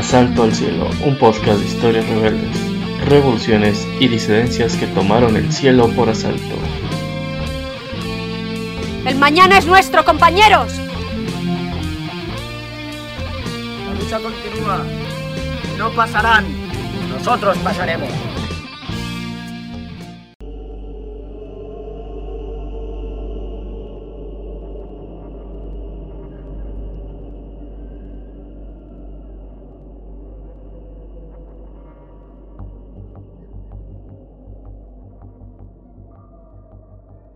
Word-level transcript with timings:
Asalto 0.00 0.44
al 0.44 0.54
Cielo, 0.54 0.88
un 1.04 1.18
podcast 1.18 1.58
de 1.58 1.66
historias 1.66 2.08
rebeldes, 2.08 2.56
revoluciones 3.04 3.86
y 4.00 4.08
disidencias 4.08 4.74
que 4.76 4.86
tomaron 4.86 5.36
el 5.36 5.52
cielo 5.52 5.90
por 5.90 6.08
asalto. 6.08 6.54
El 9.04 9.16
mañana 9.16 9.58
es 9.58 9.66
nuestro, 9.66 10.02
compañeros. 10.06 10.72
La 13.84 13.94
lucha 13.94 14.20
continúa. 14.20 14.86
No 15.76 15.90
pasarán. 15.90 16.46
Nosotros 17.10 17.58
pasaremos. 17.58 18.08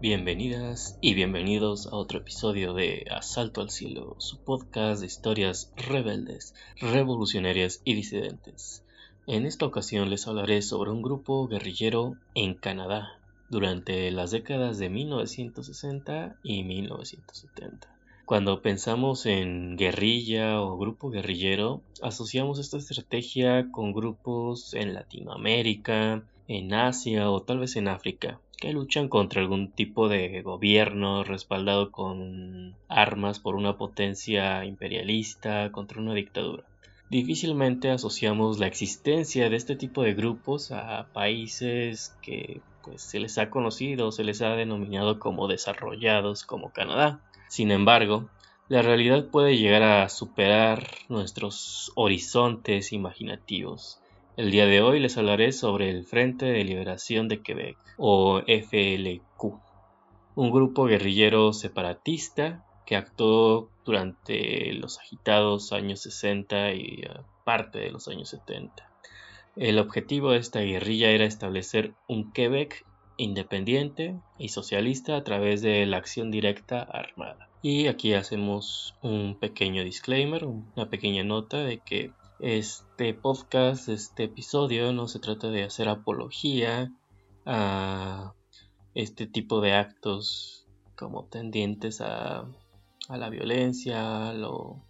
Bienvenidas 0.04 0.98
y 1.00 1.14
bienvenidos 1.14 1.86
a 1.86 1.96
otro 1.96 2.18
episodio 2.18 2.74
de 2.74 3.06
Asalto 3.10 3.62
al 3.62 3.70
Cielo, 3.70 4.16
su 4.18 4.36
podcast 4.36 5.00
de 5.00 5.06
historias 5.06 5.72
rebeldes, 5.76 6.54
revolucionarias 6.78 7.80
y 7.86 7.94
disidentes. 7.94 8.84
En 9.26 9.46
esta 9.46 9.64
ocasión 9.64 10.10
les 10.10 10.28
hablaré 10.28 10.60
sobre 10.60 10.90
un 10.90 11.00
grupo 11.00 11.48
guerrillero 11.48 12.16
en 12.34 12.52
Canadá 12.52 13.18
durante 13.48 14.10
las 14.10 14.30
décadas 14.30 14.76
de 14.76 14.90
1960 14.90 16.36
y 16.42 16.64
1970. 16.64 17.88
Cuando 18.26 18.60
pensamos 18.60 19.24
en 19.24 19.78
guerrilla 19.78 20.60
o 20.60 20.76
grupo 20.76 21.08
guerrillero, 21.08 21.80
asociamos 22.02 22.58
esta 22.58 22.76
estrategia 22.76 23.70
con 23.72 23.94
grupos 23.94 24.74
en 24.74 24.92
Latinoamérica, 24.92 26.24
en 26.46 26.74
Asia 26.74 27.30
o 27.30 27.40
tal 27.40 27.60
vez 27.60 27.76
en 27.76 27.88
África, 27.88 28.38
que 28.64 28.72
luchan 28.72 29.08
contra 29.08 29.42
algún 29.42 29.72
tipo 29.72 30.08
de 30.08 30.40
gobierno 30.40 31.22
respaldado 31.22 31.92
con 31.92 32.74
armas 32.88 33.38
por 33.38 33.56
una 33.56 33.76
potencia 33.76 34.64
imperialista 34.64 35.70
contra 35.70 36.00
una 36.00 36.14
dictadura. 36.14 36.64
Difícilmente 37.10 37.90
asociamos 37.90 38.58
la 38.58 38.66
existencia 38.66 39.50
de 39.50 39.56
este 39.56 39.76
tipo 39.76 40.02
de 40.02 40.14
grupos 40.14 40.72
a 40.72 41.08
países 41.12 42.16
que 42.22 42.62
pues, 42.82 43.02
se 43.02 43.20
les 43.20 43.36
ha 43.36 43.50
conocido 43.50 44.10
se 44.12 44.24
les 44.24 44.40
ha 44.40 44.56
denominado 44.56 45.18
como 45.18 45.46
desarrollados 45.46 46.44
como 46.44 46.72
Canadá. 46.72 47.20
Sin 47.48 47.70
embargo, 47.70 48.30
la 48.70 48.80
realidad 48.80 49.26
puede 49.26 49.58
llegar 49.58 49.82
a 49.82 50.08
superar 50.08 50.88
nuestros 51.10 51.92
horizontes 51.96 52.94
imaginativos 52.94 54.00
el 54.36 54.50
día 54.50 54.66
de 54.66 54.82
hoy 54.82 54.98
les 54.98 55.16
hablaré 55.16 55.52
sobre 55.52 55.90
el 55.90 56.04
Frente 56.04 56.46
de 56.46 56.64
Liberación 56.64 57.28
de 57.28 57.40
Quebec, 57.40 57.78
o 57.96 58.40
FLQ, 58.40 59.60
un 60.34 60.50
grupo 60.50 60.86
guerrillero 60.86 61.52
separatista 61.52 62.64
que 62.84 62.96
actuó 62.96 63.70
durante 63.84 64.72
los 64.72 64.98
agitados 64.98 65.72
años 65.72 66.00
60 66.00 66.72
y 66.72 67.02
eh, 67.02 67.10
parte 67.44 67.78
de 67.78 67.92
los 67.92 68.08
años 68.08 68.28
70. 68.30 68.90
El 69.54 69.78
objetivo 69.78 70.32
de 70.32 70.38
esta 70.38 70.60
guerrilla 70.60 71.10
era 71.10 71.26
establecer 71.26 71.94
un 72.08 72.32
Quebec 72.32 72.84
independiente 73.16 74.16
y 74.36 74.48
socialista 74.48 75.16
a 75.16 75.22
través 75.22 75.62
de 75.62 75.86
la 75.86 75.98
acción 75.98 76.32
directa 76.32 76.82
armada. 76.82 77.48
Y 77.62 77.86
aquí 77.86 78.14
hacemos 78.14 78.96
un 79.00 79.38
pequeño 79.38 79.84
disclaimer, 79.84 80.44
una 80.44 80.90
pequeña 80.90 81.22
nota 81.22 81.58
de 81.58 81.78
que 81.78 82.10
este 82.44 83.14
podcast, 83.14 83.88
este 83.88 84.24
episodio, 84.24 84.92
no 84.92 85.08
se 85.08 85.18
trata 85.18 85.48
de 85.48 85.64
hacer 85.64 85.88
apología 85.88 86.92
a 87.46 88.34
este 88.94 89.26
tipo 89.26 89.62
de 89.62 89.72
actos 89.72 90.66
como 90.94 91.24
tendientes 91.24 92.02
a, 92.02 92.46
a 93.08 93.16
la 93.16 93.30
violencia, 93.30 94.28
a 94.28 94.34
lo 94.34 94.84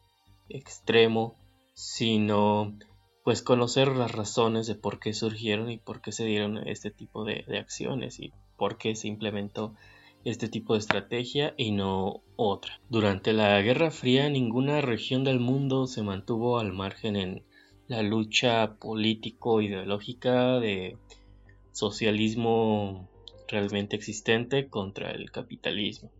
extremo, 0.48 1.36
sino 1.74 2.76
pues 3.22 3.40
conocer 3.40 3.86
las 3.86 4.10
razones 4.10 4.66
de 4.66 4.74
por 4.74 4.98
qué 4.98 5.12
surgieron 5.12 5.70
y 5.70 5.78
por 5.78 6.00
qué 6.00 6.10
se 6.10 6.24
dieron 6.24 6.58
este 6.66 6.90
tipo 6.90 7.22
de, 7.22 7.44
de 7.46 7.58
acciones 7.58 8.18
y 8.18 8.32
por 8.56 8.78
qué 8.78 8.96
se 8.96 9.06
implementó 9.06 9.76
este 10.24 10.48
tipo 10.48 10.72
de 10.72 10.80
estrategia 10.80 11.54
y 11.56 11.72
no 11.72 12.22
otra. 12.36 12.80
Durante 12.88 13.32
la 13.32 13.60
Guerra 13.60 13.90
Fría 13.90 14.28
ninguna 14.28 14.80
región 14.80 15.24
del 15.24 15.40
mundo 15.40 15.86
se 15.86 16.02
mantuvo 16.02 16.58
al 16.58 16.72
margen 16.72 17.16
en 17.16 17.42
la 17.88 18.02
lucha 18.02 18.76
político-ideológica 18.76 20.58
de 20.58 20.96
socialismo 21.72 23.08
realmente 23.48 23.96
existente 23.96 24.68
contra 24.68 25.10
el 25.10 25.30
capitalismo. 25.30 26.10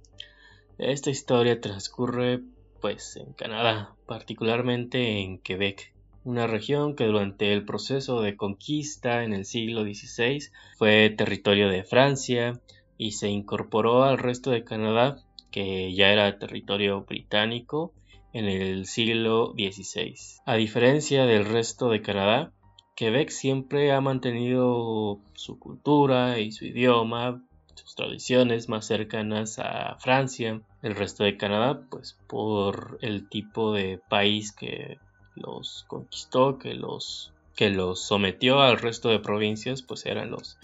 Esta 0.79 1.11
historia 1.11 1.61
transcurre 1.61 2.43
pues 2.81 3.17
en 3.17 3.33
Canadá, 3.33 3.95
particularmente 4.07 5.21
en 5.21 5.39
Quebec, 5.39 5.95
una 6.25 6.47
región 6.47 6.97
que 6.97 7.05
durante 7.05 7.53
el 7.53 7.65
proceso 7.65 8.21
de 8.21 8.37
conquista 8.37 9.25
en 9.25 9.33
el 9.33 9.45
siglo 9.47 9.85
XVI 9.85 10.41
fue 10.77 11.11
territorio 11.11 11.69
de 11.69 11.85
Francia, 11.85 12.61
y 12.99 13.13
se 13.13 13.29
incorporó 13.29 14.05
al 14.05 14.19
resto 14.19 14.51
de 14.51 14.65
Canadá, 14.65 15.19
que 15.51 15.95
ya 15.95 16.11
era 16.11 16.39
territorio 16.39 17.03
británico, 17.03 17.93
en 18.33 18.47
el 18.47 18.87
siglo 18.87 19.55
XVI. 19.57 20.17
A 20.45 20.57
diferencia 20.57 21.25
del 21.25 21.45
resto 21.45 21.89
de 21.89 22.03
Canadá, 22.03 22.53
Quebec 22.97 23.31
siempre 23.31 23.93
ha 23.93 24.01
mantenido 24.01 25.21
su 25.35 25.59
cultura 25.59 26.39
y 26.41 26.53
su 26.53 26.65
idioma, 26.65 27.43
sus 27.75 27.95
tradiciones 27.95 28.69
más 28.69 28.87
cercanas 28.87 29.59
a 29.59 29.97
Francia. 29.99 30.61
El 30.83 30.95
resto 30.97 31.25
de 31.25 31.37
Canadá, 31.37 31.83
pues 31.91 32.19
por 32.29 32.99
el 33.03 33.29
tipo 33.29 33.73
de 33.73 34.01
país 34.09 34.53
que 34.53 34.99
los 35.37 35.85
conquistó, 35.89 36.59
que 36.59 36.75
los, 36.75 37.33
que 37.57 37.71
los 37.71 38.05
sometió 38.05 38.61
al 38.61 38.79
resto 38.79 39.09
de 39.09 39.21
provincias, 39.21 39.83
pues 39.83 40.07
eran 40.07 40.31
los 40.31 40.59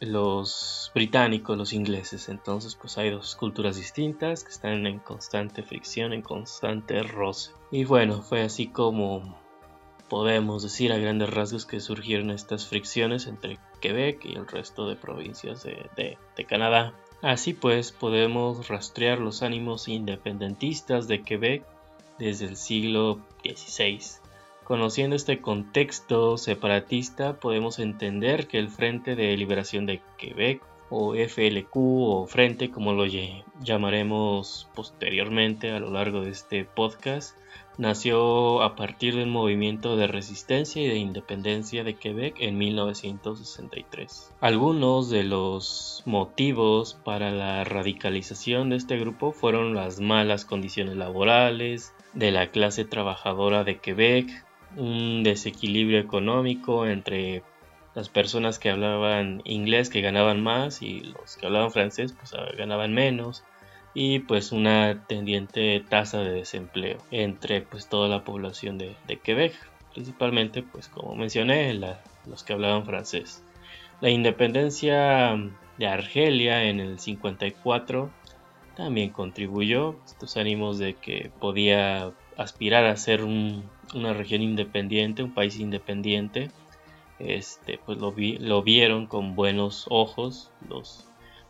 los, 0.00 0.90
británicos, 0.94 1.56
los 1.56 1.72
ingleses. 1.72 2.28
Entonces, 2.28 2.74
pues 2.74 2.98
hay 2.98 3.10
dos 3.10 3.36
culturas 3.36 3.76
distintas 3.76 4.44
que 4.44 4.50
están 4.50 4.86
en 4.86 4.98
constante 4.98 5.62
fricción, 5.62 6.12
en 6.12 6.22
constante 6.22 7.02
roce. 7.02 7.52
Y 7.70 7.84
bueno, 7.84 8.22
fue 8.22 8.42
así 8.42 8.68
como 8.68 9.38
podemos 10.08 10.62
decir 10.62 10.92
a 10.92 10.98
grandes 10.98 11.30
rasgos 11.30 11.66
que 11.66 11.80
surgieron 11.80 12.30
estas 12.30 12.66
fricciones 12.66 13.26
entre 13.26 13.58
Quebec 13.80 14.24
y 14.24 14.34
el 14.34 14.46
resto 14.46 14.88
de 14.88 14.96
provincias 14.96 15.64
de, 15.64 16.18
de 16.36 16.44
Canadá. 16.44 16.94
Así 17.22 17.54
pues, 17.54 17.92
podemos 17.92 18.68
rastrear 18.68 19.18
los 19.18 19.42
ánimos 19.42 19.88
independentistas 19.88 21.08
de 21.08 21.22
Quebec 21.22 21.64
desde 22.18 22.46
el 22.46 22.56
siglo 22.56 23.20
XVI 23.42 24.25
Conociendo 24.66 25.14
este 25.14 25.40
contexto 25.40 26.36
separatista, 26.36 27.38
podemos 27.38 27.78
entender 27.78 28.48
que 28.48 28.58
el 28.58 28.68
Frente 28.68 29.14
de 29.14 29.36
Liberación 29.36 29.86
de 29.86 30.02
Quebec, 30.18 30.60
o 30.90 31.14
FLQ, 31.14 31.70
o 31.74 32.26
Frente, 32.26 32.72
como 32.72 32.92
lo 32.92 33.06
llamaremos 33.60 34.68
posteriormente 34.74 35.70
a 35.70 35.78
lo 35.78 35.92
largo 35.92 36.22
de 36.22 36.30
este 36.30 36.64
podcast, 36.64 37.38
nació 37.78 38.60
a 38.62 38.74
partir 38.74 39.14
del 39.14 39.28
movimiento 39.28 39.96
de 39.96 40.08
resistencia 40.08 40.82
y 40.82 40.88
de 40.88 40.96
independencia 40.96 41.84
de 41.84 41.94
Quebec 41.94 42.34
en 42.40 42.58
1963. 42.58 44.32
Algunos 44.40 45.10
de 45.10 45.22
los 45.22 46.02
motivos 46.06 46.94
para 47.04 47.30
la 47.30 47.62
radicalización 47.62 48.70
de 48.70 48.76
este 48.76 48.98
grupo 48.98 49.30
fueron 49.30 49.76
las 49.76 50.00
malas 50.00 50.44
condiciones 50.44 50.96
laborales 50.96 51.94
de 52.14 52.32
la 52.32 52.50
clase 52.50 52.84
trabajadora 52.84 53.62
de 53.62 53.78
Quebec, 53.78 54.46
un 54.76 55.22
desequilibrio 55.22 56.00
económico 56.00 56.86
entre 56.86 57.42
las 57.94 58.08
personas 58.08 58.58
que 58.58 58.70
hablaban 58.70 59.40
inglés 59.44 59.88
que 59.88 60.02
ganaban 60.02 60.42
más 60.42 60.82
y 60.82 61.00
los 61.00 61.36
que 61.36 61.46
hablaban 61.46 61.70
francés 61.70 62.12
pues 62.12 62.34
ah, 62.34 62.46
ganaban 62.56 62.92
menos 62.92 63.44
y 63.94 64.18
pues 64.18 64.52
una 64.52 65.06
tendiente 65.06 65.82
tasa 65.88 66.20
de 66.20 66.32
desempleo 66.32 66.98
entre 67.10 67.62
pues 67.62 67.88
toda 67.88 68.08
la 68.08 68.24
población 68.24 68.76
de, 68.76 68.94
Quebec 69.22 69.54
principalmente 69.94 70.62
pues 70.62 70.88
como 70.88 71.14
mencioné 71.14 71.72
los 72.26 72.44
que 72.44 72.52
hablaban 72.52 72.84
francés. 72.84 73.42
La 74.02 74.10
independencia 74.10 75.34
de 75.78 75.86
Argelia 75.86 76.64
en 76.64 76.80
el 76.80 76.98
54 76.98 78.10
también 78.76 79.08
contribuyó. 79.08 79.96
Estos 80.04 80.36
ánimos 80.36 80.78
de 80.78 80.92
que 80.94 81.30
podía 81.40 82.12
aspirar 82.36 82.84
a 82.84 82.96
ser 82.96 83.24
una 83.24 84.12
región 84.12 84.42
independiente, 84.42 85.22
un 85.22 85.34
país 85.34 85.58
independiente, 85.58 86.50
este, 87.18 87.78
pues 87.78 87.98
lo, 87.98 88.14
lo 88.16 88.62
vieron 88.62 89.06
con 89.06 89.34
buenos 89.34 89.86
ojos 89.88 90.50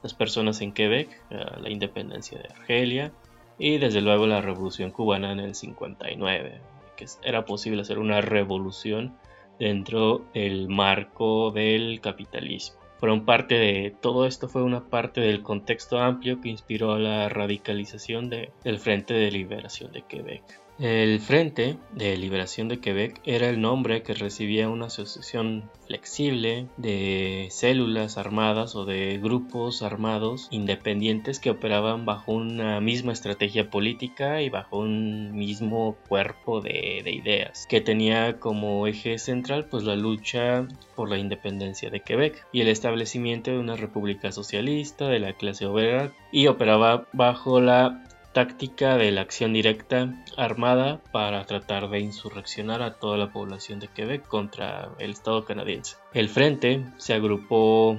las 0.02 0.14
personas 0.14 0.60
en 0.60 0.72
Quebec, 0.72 1.08
la 1.30 1.70
independencia 1.70 2.38
de 2.38 2.48
Argelia 2.48 3.12
y 3.58 3.78
desde 3.78 4.00
luego 4.00 4.26
la 4.26 4.40
revolución 4.40 4.90
cubana 4.90 5.32
en 5.32 5.40
el 5.40 5.54
59, 5.54 6.60
que 6.96 7.06
era 7.22 7.44
posible 7.44 7.82
hacer 7.82 7.98
una 7.98 8.20
revolución 8.20 9.16
dentro 9.58 10.24
del 10.34 10.68
marco 10.68 11.50
del 11.50 12.00
capitalismo. 12.00 12.78
Fueron 12.98 13.24
parte 13.24 13.56
de 13.56 13.94
todo 14.00 14.26
esto 14.26 14.48
fue 14.48 14.62
una 14.62 14.84
parte 14.88 15.20
del 15.20 15.42
contexto 15.42 15.98
amplio 15.98 16.40
que 16.40 16.48
inspiró 16.48 16.92
a 16.92 16.98
la 16.98 17.28
radicalización 17.28 18.30
del 18.30 18.78
Frente 18.78 19.12
de 19.12 19.30
Liberación 19.30 19.92
de 19.92 20.02
Quebec. 20.02 20.65
El 20.78 21.20
Frente 21.20 21.78
de 21.92 22.18
Liberación 22.18 22.68
de 22.68 22.80
Quebec 22.80 23.22
era 23.24 23.48
el 23.48 23.62
nombre 23.62 24.02
que 24.02 24.12
recibía 24.12 24.68
una 24.68 24.86
asociación 24.86 25.70
flexible 25.86 26.66
de 26.76 27.48
células 27.50 28.18
armadas 28.18 28.76
o 28.76 28.84
de 28.84 29.16
grupos 29.16 29.80
armados 29.80 30.48
independientes 30.50 31.40
que 31.40 31.48
operaban 31.48 32.04
bajo 32.04 32.32
una 32.32 32.78
misma 32.80 33.14
estrategia 33.14 33.70
política 33.70 34.42
y 34.42 34.50
bajo 34.50 34.78
un 34.80 35.32
mismo 35.32 35.96
cuerpo 36.08 36.60
de, 36.60 37.02
ideas 37.06 37.66
que 37.70 37.80
tenía 37.80 38.38
como 38.38 38.86
eje 38.86 39.18
central 39.18 39.68
pues 39.70 39.84
la 39.84 39.96
lucha 39.96 40.68
por 40.94 41.08
la 41.08 41.16
independencia 41.16 41.88
de 41.88 42.00
Quebec 42.00 42.46
y 42.52 42.60
el 42.60 42.68
establecimiento 42.68 43.50
de 43.50 43.58
una 43.58 43.76
república 43.76 44.30
socialista 44.30 45.08
de 45.08 45.20
la 45.20 45.32
clase 45.32 45.64
obrera 45.64 46.12
y 46.32 46.48
operaba 46.48 47.06
bajo 47.14 47.62
la 47.62 48.05
táctica 48.36 48.98
de 48.98 49.12
la 49.12 49.22
acción 49.22 49.54
directa 49.54 50.12
armada 50.36 51.00
para 51.10 51.46
tratar 51.46 51.88
de 51.88 52.00
insurreccionar 52.00 52.82
a 52.82 52.92
toda 52.92 53.16
la 53.16 53.32
población 53.32 53.80
de 53.80 53.88
Quebec 53.88 54.26
contra 54.26 54.90
el 54.98 55.12
Estado 55.12 55.46
canadiense. 55.46 55.96
El 56.12 56.28
frente 56.28 56.84
se 56.98 57.14
agrupó 57.14 57.96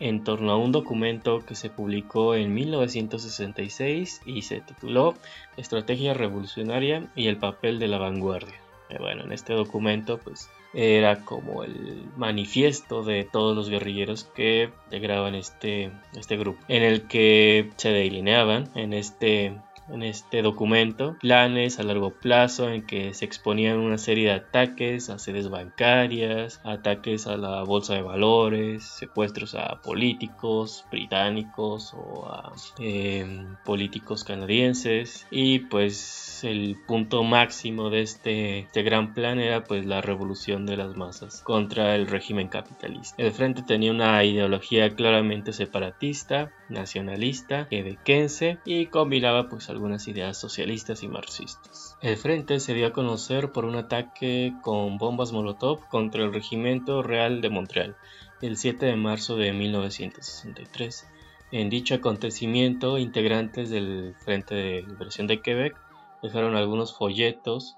en 0.00 0.24
torno 0.24 0.52
a 0.52 0.56
un 0.56 0.72
documento 0.72 1.44
que 1.44 1.54
se 1.54 1.68
publicó 1.68 2.34
en 2.34 2.54
1966 2.54 4.22
y 4.24 4.40
se 4.40 4.62
tituló 4.62 5.12
Estrategia 5.58 6.14
Revolucionaria 6.14 7.10
y 7.14 7.26
el 7.26 7.36
papel 7.36 7.78
de 7.78 7.88
la 7.88 7.98
vanguardia. 7.98 8.58
Eh, 8.88 8.96
bueno, 9.00 9.24
en 9.24 9.32
este 9.32 9.52
documento 9.52 10.16
pues 10.16 10.48
era 10.74 11.24
como 11.24 11.64
el 11.64 12.06
manifiesto 12.16 13.02
de 13.02 13.24
todos 13.24 13.54
los 13.56 13.68
guerrilleros 13.68 14.24
que 14.24 14.70
integraban 14.86 15.34
este, 15.34 15.90
este 16.16 16.36
grupo, 16.36 16.62
en 16.68 16.82
el 16.82 17.02
que 17.02 17.70
se 17.76 17.90
delineaban 17.90 18.68
en 18.74 18.92
este 18.92 19.54
en 19.88 20.02
este 20.02 20.42
documento 20.42 21.16
planes 21.20 21.78
a 21.78 21.82
largo 21.82 22.10
plazo 22.10 22.70
en 22.70 22.86
que 22.86 23.14
se 23.14 23.24
exponían 23.24 23.78
una 23.78 23.98
serie 23.98 24.28
de 24.28 24.34
ataques 24.34 25.10
a 25.10 25.18
sedes 25.18 25.48
bancarias, 25.48 26.60
ataques 26.64 27.26
a 27.26 27.36
la 27.36 27.62
bolsa 27.62 27.94
de 27.94 28.02
valores, 28.02 28.84
secuestros 28.84 29.54
a 29.54 29.80
políticos 29.82 30.84
británicos 30.90 31.94
o 31.94 32.26
a 32.26 32.52
em, 32.78 33.56
políticos 33.64 34.24
canadienses 34.24 35.26
y 35.30 35.60
pues 35.60 36.44
el 36.44 36.76
punto 36.86 37.22
máximo 37.22 37.90
de 37.90 38.02
este, 38.02 38.60
este 38.60 38.82
gran 38.82 39.14
plan 39.14 39.38
era 39.38 39.64
pues 39.64 39.86
la 39.86 40.00
revolución 40.00 40.66
de 40.66 40.76
las 40.76 40.96
masas 40.96 41.42
contra 41.42 41.94
el 41.94 42.06
régimen 42.06 42.48
capitalista. 42.48 43.22
El 43.22 43.32
frente 43.32 43.62
tenía 43.62 43.92
una 43.92 44.22
ideología 44.24 44.94
claramente 44.94 45.52
separatista, 45.52 46.52
nacionalista, 46.68 47.68
quebequense 47.68 48.58
y 48.64 48.86
combinaba 48.86 49.48
pues 49.48 49.68
algunas 49.72 50.06
ideas 50.08 50.38
socialistas 50.38 51.02
y 51.02 51.08
marxistas. 51.08 51.96
El 52.00 52.16
frente 52.16 52.60
se 52.60 52.74
dio 52.74 52.86
a 52.86 52.92
conocer 52.92 53.52
por 53.52 53.64
un 53.64 53.76
ataque 53.76 54.54
con 54.62 54.98
bombas 54.98 55.32
Molotov 55.32 55.88
contra 55.88 56.22
el 56.22 56.32
Regimiento 56.32 57.02
Real 57.02 57.40
de 57.40 57.50
Montreal 57.50 57.96
el 58.42 58.56
7 58.56 58.86
de 58.86 58.96
marzo 58.96 59.36
de 59.36 59.52
1963. 59.52 61.08
En 61.52 61.70
dicho 61.70 61.94
acontecimiento, 61.94 62.98
integrantes 62.98 63.70
del 63.70 64.16
Frente 64.24 64.54
de 64.54 64.82
Liberación 64.82 65.28
de 65.28 65.40
Quebec 65.40 65.76
dejaron 66.22 66.56
algunos 66.56 66.96
folletos 66.96 67.76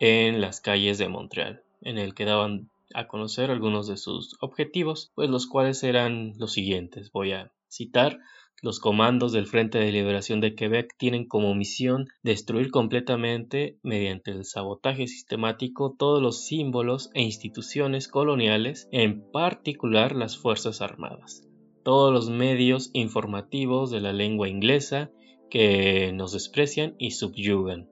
en 0.00 0.40
las 0.40 0.60
calles 0.60 0.98
de 0.98 1.08
Montreal, 1.08 1.62
en 1.80 1.98
el 1.98 2.14
que 2.14 2.26
daban 2.26 2.68
a 2.94 3.08
conocer 3.08 3.50
algunos 3.50 3.86
de 3.86 3.96
sus 3.96 4.36
objetivos, 4.40 5.12
pues 5.14 5.30
los 5.30 5.46
cuales 5.46 5.82
eran 5.82 6.34
los 6.36 6.52
siguientes. 6.52 7.10
Voy 7.10 7.32
a 7.32 7.50
citar 7.70 8.18
los 8.62 8.78
comandos 8.78 9.32
del 9.32 9.48
Frente 9.48 9.78
de 9.78 9.90
Liberación 9.90 10.40
de 10.40 10.54
Quebec 10.54 10.94
tienen 10.96 11.26
como 11.26 11.52
misión 11.52 12.06
destruir 12.22 12.70
completamente, 12.70 13.76
mediante 13.82 14.30
el 14.30 14.44
sabotaje 14.44 15.08
sistemático, 15.08 15.96
todos 15.98 16.22
los 16.22 16.46
símbolos 16.46 17.10
e 17.12 17.22
instituciones 17.22 18.06
coloniales, 18.06 18.88
en 18.92 19.28
particular 19.32 20.14
las 20.14 20.38
Fuerzas 20.38 20.80
Armadas, 20.80 21.42
todos 21.82 22.12
los 22.12 22.30
medios 22.30 22.90
informativos 22.92 23.90
de 23.90 24.00
la 24.00 24.12
lengua 24.12 24.48
inglesa 24.48 25.10
que 25.50 26.12
nos 26.14 26.32
desprecian 26.32 26.94
y 26.98 27.10
subyugan, 27.10 27.88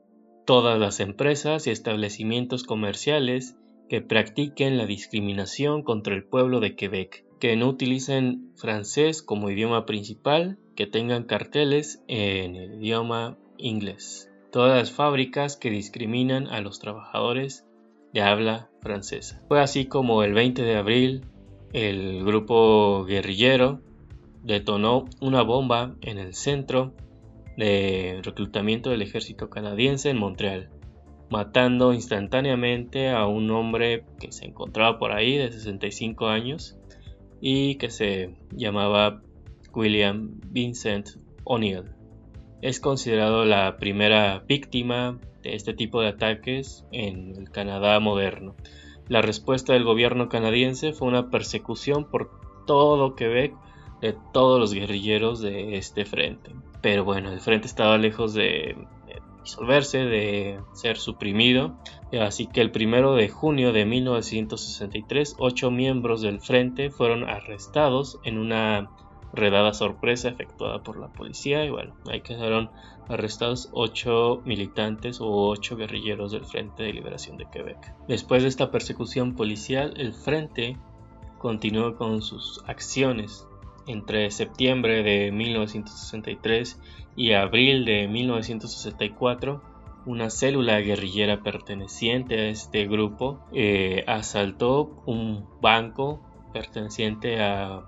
todas 0.46 0.78
las 0.78 1.00
empresas 1.00 1.66
y 1.66 1.70
establecimientos 1.70 2.62
comerciales 2.62 3.56
que 3.88 4.02
practiquen 4.02 4.78
la 4.78 4.86
discriminación 4.86 5.82
contra 5.82 6.14
el 6.14 6.24
pueblo 6.24 6.60
de 6.60 6.76
Quebec, 6.76 7.24
que 7.40 7.56
no 7.56 7.68
utilicen 7.68 8.52
francés 8.54 9.22
como 9.22 9.50
idioma 9.50 9.86
principal, 9.86 10.58
que 10.76 10.86
tengan 10.86 11.24
carteles 11.24 12.04
en 12.06 12.54
el 12.54 12.74
idioma 12.74 13.38
inglés. 13.56 14.30
Todas 14.52 14.78
las 14.78 14.92
fábricas 14.92 15.56
que 15.56 15.70
discriminan 15.70 16.46
a 16.48 16.60
los 16.60 16.78
trabajadores 16.78 17.66
de 18.12 18.20
habla 18.20 18.68
francesa. 18.82 19.42
Fue 19.48 19.60
así 19.60 19.86
como 19.86 20.22
el 20.22 20.34
20 20.34 20.62
de 20.62 20.76
abril 20.76 21.24
el 21.72 22.24
grupo 22.24 23.04
guerrillero 23.04 23.80
detonó 24.42 25.06
una 25.20 25.42
bomba 25.42 25.94
en 26.00 26.18
el 26.18 26.34
centro 26.34 26.92
de 27.56 28.20
reclutamiento 28.22 28.90
del 28.90 29.02
ejército 29.02 29.50
canadiense 29.50 30.10
en 30.10 30.18
Montreal, 30.18 30.70
matando 31.30 31.92
instantáneamente 31.92 33.10
a 33.10 33.26
un 33.26 33.50
hombre 33.50 34.04
que 34.18 34.32
se 34.32 34.46
encontraba 34.46 34.98
por 34.98 35.12
ahí 35.12 35.36
de 35.36 35.52
65 35.52 36.26
años 36.26 36.79
y 37.40 37.76
que 37.76 37.90
se 37.90 38.34
llamaba 38.52 39.22
William 39.74 40.40
Vincent 40.46 41.10
O'Neill. 41.44 41.84
Es 42.62 42.80
considerado 42.80 43.44
la 43.44 43.78
primera 43.78 44.44
víctima 44.46 45.18
de 45.42 45.54
este 45.54 45.72
tipo 45.72 46.02
de 46.02 46.08
ataques 46.08 46.84
en 46.92 47.34
el 47.36 47.50
Canadá 47.50 47.98
moderno. 48.00 48.54
La 49.08 49.22
respuesta 49.22 49.72
del 49.72 49.84
gobierno 49.84 50.28
canadiense 50.28 50.92
fue 50.92 51.08
una 51.08 51.30
persecución 51.30 52.04
por 52.04 52.30
todo 52.66 53.14
Quebec 53.16 53.54
de 54.00 54.16
todos 54.32 54.60
los 54.60 54.72
guerrilleros 54.72 55.40
de 55.40 55.76
este 55.76 56.04
frente. 56.04 56.52
Pero 56.80 57.04
bueno, 57.04 57.32
el 57.32 57.40
frente 57.40 57.66
estaba 57.66 57.98
lejos 57.98 58.34
de 58.34 58.76
disolverse, 59.42 59.98
de 59.98 60.60
ser 60.72 60.96
suprimido. 60.96 61.76
Así 62.20 62.46
que 62.46 62.60
el 62.60 62.70
primero 62.70 63.14
de 63.14 63.28
junio 63.28 63.72
de 63.72 63.84
1963, 63.84 65.36
ocho 65.38 65.70
miembros 65.70 66.22
del 66.22 66.40
frente 66.40 66.90
fueron 66.90 67.24
arrestados 67.24 68.18
en 68.24 68.38
una 68.38 68.90
redada 69.32 69.72
sorpresa 69.72 70.28
efectuada 70.28 70.82
por 70.82 70.98
la 70.98 71.08
policía. 71.08 71.64
Y 71.64 71.70
bueno, 71.70 71.94
ahí 72.10 72.20
quedaron 72.20 72.70
arrestados 73.08 73.68
ocho 73.72 74.40
militantes 74.44 75.20
o 75.20 75.48
ocho 75.48 75.76
guerrilleros 75.76 76.32
del 76.32 76.44
Frente 76.44 76.82
de 76.82 76.92
Liberación 76.92 77.36
de 77.36 77.48
Quebec. 77.50 77.94
Después 78.06 78.42
de 78.42 78.48
esta 78.48 78.70
persecución 78.70 79.34
policial, 79.34 79.94
el 79.96 80.12
frente 80.12 80.76
continuó 81.38 81.96
con 81.96 82.22
sus 82.22 82.62
acciones 82.66 83.46
entre 83.90 84.30
septiembre 84.30 85.02
de 85.02 85.32
1963 85.32 86.80
y 87.16 87.32
abril 87.32 87.84
de 87.84 88.08
1964, 88.08 89.62
una 90.06 90.30
célula 90.30 90.80
guerrillera 90.80 91.42
perteneciente 91.42 92.38
a 92.38 92.48
este 92.48 92.86
grupo 92.86 93.40
eh, 93.52 94.04
asaltó 94.06 95.02
un 95.06 95.46
banco 95.60 96.20
perteneciente 96.52 97.42
a 97.42 97.84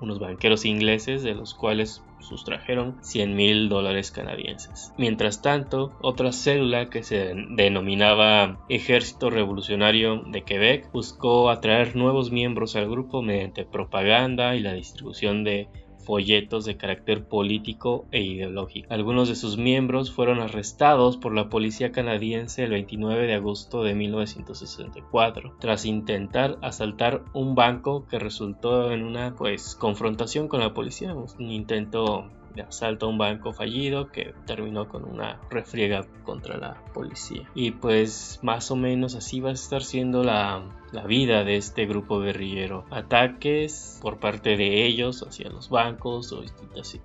unos 0.00 0.18
banqueros 0.18 0.64
ingleses 0.64 1.22
de 1.22 1.34
los 1.34 1.54
cuales 1.54 2.02
sustrajeron 2.20 2.96
100 3.02 3.34
mil 3.36 3.68
dólares 3.68 4.10
canadienses. 4.10 4.92
Mientras 4.96 5.42
tanto, 5.42 5.92
otra 6.00 6.32
célula 6.32 6.90
que 6.90 7.02
se 7.02 7.34
denominaba 7.50 8.64
Ejército 8.68 9.30
Revolucionario 9.30 10.22
de 10.26 10.42
Quebec 10.42 10.90
buscó 10.92 11.50
atraer 11.50 11.96
nuevos 11.96 12.30
miembros 12.30 12.76
al 12.76 12.88
grupo 12.88 13.22
mediante 13.22 13.64
propaganda 13.64 14.54
y 14.54 14.60
la 14.60 14.72
distribución 14.72 15.44
de 15.44 15.68
folletos 16.04 16.64
de 16.64 16.76
carácter 16.76 17.24
político 17.24 18.06
e 18.10 18.20
ideológico. 18.22 18.92
Algunos 18.92 19.28
de 19.28 19.36
sus 19.36 19.56
miembros 19.56 20.10
fueron 20.10 20.40
arrestados 20.40 21.16
por 21.16 21.34
la 21.34 21.48
policía 21.48 21.92
canadiense 21.92 22.64
el 22.64 22.70
29 22.70 23.26
de 23.26 23.34
agosto 23.34 23.82
de 23.82 23.94
1964 23.94 25.56
tras 25.60 25.84
intentar 25.84 26.58
asaltar 26.62 27.22
un 27.32 27.54
banco 27.54 28.06
que 28.06 28.18
resultó 28.18 28.92
en 28.92 29.02
una 29.02 29.34
pues 29.34 29.74
confrontación 29.74 30.48
con 30.48 30.60
la 30.60 30.74
policía, 30.74 31.14
un 31.14 31.50
intento 31.50 32.30
de 32.54 32.62
asalto 32.62 33.06
a 33.06 33.08
un 33.08 33.18
banco 33.18 33.52
fallido 33.52 34.10
que 34.10 34.34
terminó 34.46 34.88
con 34.88 35.04
una 35.04 35.40
refriega 35.50 36.06
contra 36.24 36.56
la 36.56 36.82
policía. 36.92 37.48
Y 37.54 37.72
pues 37.72 38.38
más 38.42 38.70
o 38.70 38.76
menos 38.76 39.14
así 39.14 39.40
va 39.40 39.50
a 39.50 39.54
estar 39.54 39.82
siendo 39.82 40.24
la, 40.24 40.62
vida 41.06 41.44
de 41.44 41.56
este 41.56 41.86
grupo 41.86 42.18
guerrillero. 42.20 42.84
Ataques 42.90 43.98
por 44.02 44.18
parte 44.18 44.56
de 44.56 44.86
ellos 44.86 45.22
hacia 45.22 45.48
los 45.48 45.70
bancos 45.70 46.32
o 46.32 46.42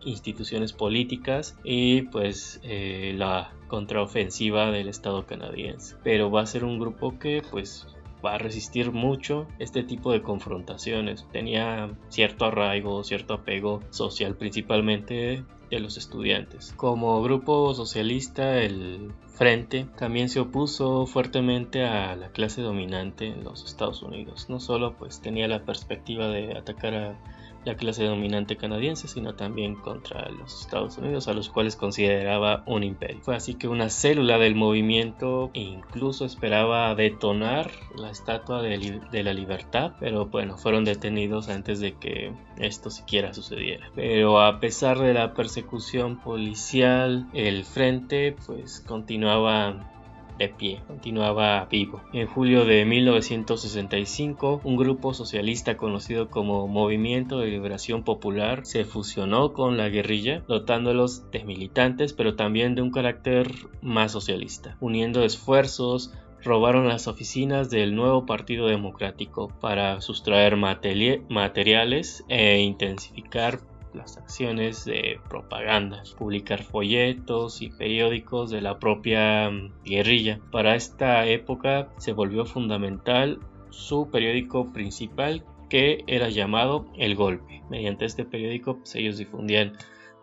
instituciones 0.04 0.74
políticas 0.74 1.58
y 1.64 2.04
pues 2.04 2.60
eh, 2.64 3.14
la 3.16 3.54
contraofensiva 3.68 4.72
del 4.72 4.88
Estado 4.88 5.26
canadiense. 5.26 5.96
Pero 6.04 6.32
va 6.32 6.42
a 6.42 6.46
ser 6.46 6.64
un 6.64 6.80
grupo 6.80 7.20
que 7.20 7.44
pues 7.52 7.88
va 8.24 8.36
a 8.36 8.38
resistir 8.38 8.92
mucho 8.92 9.48
este 9.60 9.84
tipo 9.84 10.12
de 10.12 10.22
confrontaciones. 10.22 11.26
Tenía 11.32 11.92
cierto 12.10 12.46
arraigo, 12.46 13.04
cierto 13.04 13.34
apego 13.34 13.82
social 13.90 14.36
principalmente 14.36 15.44
de 15.70 15.80
los 15.80 15.98
estudiantes. 15.98 16.74
Como 16.78 17.22
grupo 17.22 17.74
socialista, 17.74 18.62
el 18.62 19.12
Frente 19.28 19.86
también 19.98 20.30
se 20.30 20.40
opuso 20.40 21.06
fuertemente 21.08 21.84
a 21.84 22.16
la 22.16 22.30
clase 22.30 22.62
dominante 22.62 23.28
en 23.28 23.44
los 23.44 23.66
Estados 23.66 24.02
Unidos. 24.02 24.50
No 24.50 24.62
solo 24.62 24.96
pues 24.98 25.22
tenía 25.22 25.48
la 25.50 25.66
perspectiva 25.66 26.30
de 26.30 26.58
atacar 26.58 26.94
a 26.94 27.20
la 27.66 27.76
clase 27.76 28.06
dominante 28.06 28.58
canadiense, 28.58 29.08
sino 29.08 29.36
también 29.36 29.76
contra 29.76 30.30
los 30.30 30.62
Estados 30.62 30.98
Unidos, 30.98 31.28
a 31.28 31.34
los 31.34 31.50
cuales 31.50 31.76
consideraba 31.76 32.64
un 32.66 32.84
imperio. 32.84 33.22
Fue 33.22 33.36
así 33.36 33.56
que 33.56 33.68
una 33.68 33.90
célula 33.90 34.38
del 34.38 34.56
movimiento 34.56 35.50
incluso 35.54 36.26
esperaba 36.26 36.94
detonar 36.96 37.72
la 37.98 38.10
estatua 38.10 38.62
de, 38.62 39.02
de 39.12 39.24
la 39.24 39.34
libertad, 39.34 39.94
pero 40.00 40.28
bueno, 40.28 40.58
fueron 40.58 40.86
detenidos 40.86 41.50
antes 41.50 41.80
de 41.80 41.94
que 41.94 42.32
esto 42.58 42.90
siquiera 42.90 43.34
sucediera. 43.34 43.90
Pero 43.96 44.42
a 44.42 44.60
pesar 44.60 45.00
de 45.00 45.14
la 45.14 45.34
persecución 45.34 46.20
policial, 46.20 47.28
el 47.34 47.66
frente 47.66 48.36
pues 48.46 48.84
continuaba 48.86 49.95
de 50.38 50.50
pie, 50.50 50.82
continuaba 50.88 51.66
vivo. 51.66 52.02
En 52.14 52.28
julio 52.28 52.66
de 52.66 52.86
1965, 52.86 54.62
un 54.64 54.76
grupo 54.76 55.14
socialista 55.14 55.78
conocido 55.78 56.30
como 56.30 56.68
Movimiento 56.68 57.40
de 57.40 57.48
Liberación 57.48 58.04
Popular 58.04 58.66
se 58.66 58.86
fusionó 58.86 59.54
con 59.54 59.78
la 59.78 59.90
guerrilla, 59.90 60.44
dotándolos 60.48 61.30
de 61.32 61.44
militantes, 61.44 62.14
pero 62.14 62.36
también 62.36 62.76
de 62.76 62.82
un 62.82 62.92
carácter 62.92 63.52
más 63.82 64.12
socialista, 64.12 64.78
uniendo 64.80 65.24
esfuerzos 65.24 66.14
robaron 66.46 66.88
las 66.88 67.08
oficinas 67.08 67.70
del 67.70 67.96
nuevo 67.96 68.26
Partido 68.26 68.68
Democrático 68.68 69.50
para 69.60 70.00
sustraer 70.02 70.56
materiales 70.58 72.24
e 72.30 72.60
intensificar 72.60 73.60
las 73.96 74.18
acciones 74.18 74.86
de 74.86 75.20
propaganda, 75.30 76.04
publicar 76.18 76.64
folletos 76.64 77.62
y 77.62 77.70
periódicos 77.70 78.52
de 78.52 78.62
la 78.62 78.80
propia 78.80 79.50
mm, 79.50 79.84
guerrilla. 79.84 80.40
Para 80.52 80.76
esta 80.76 81.26
época 81.26 81.90
se 81.98 82.14
volvió 82.14 82.46
fundamental 82.46 83.40
su 83.70 84.10
periódico 84.10 84.72
principal 84.72 85.44
que 85.70 86.04
era 86.08 86.30
llamado 86.30 86.86
El 86.96 87.16
Golpe. 87.16 87.64
Mediante 87.70 88.06
este 88.06 88.26
periódico 88.26 88.78
pues, 88.78 88.96
ellos 88.96 89.18
difundían 89.18 89.74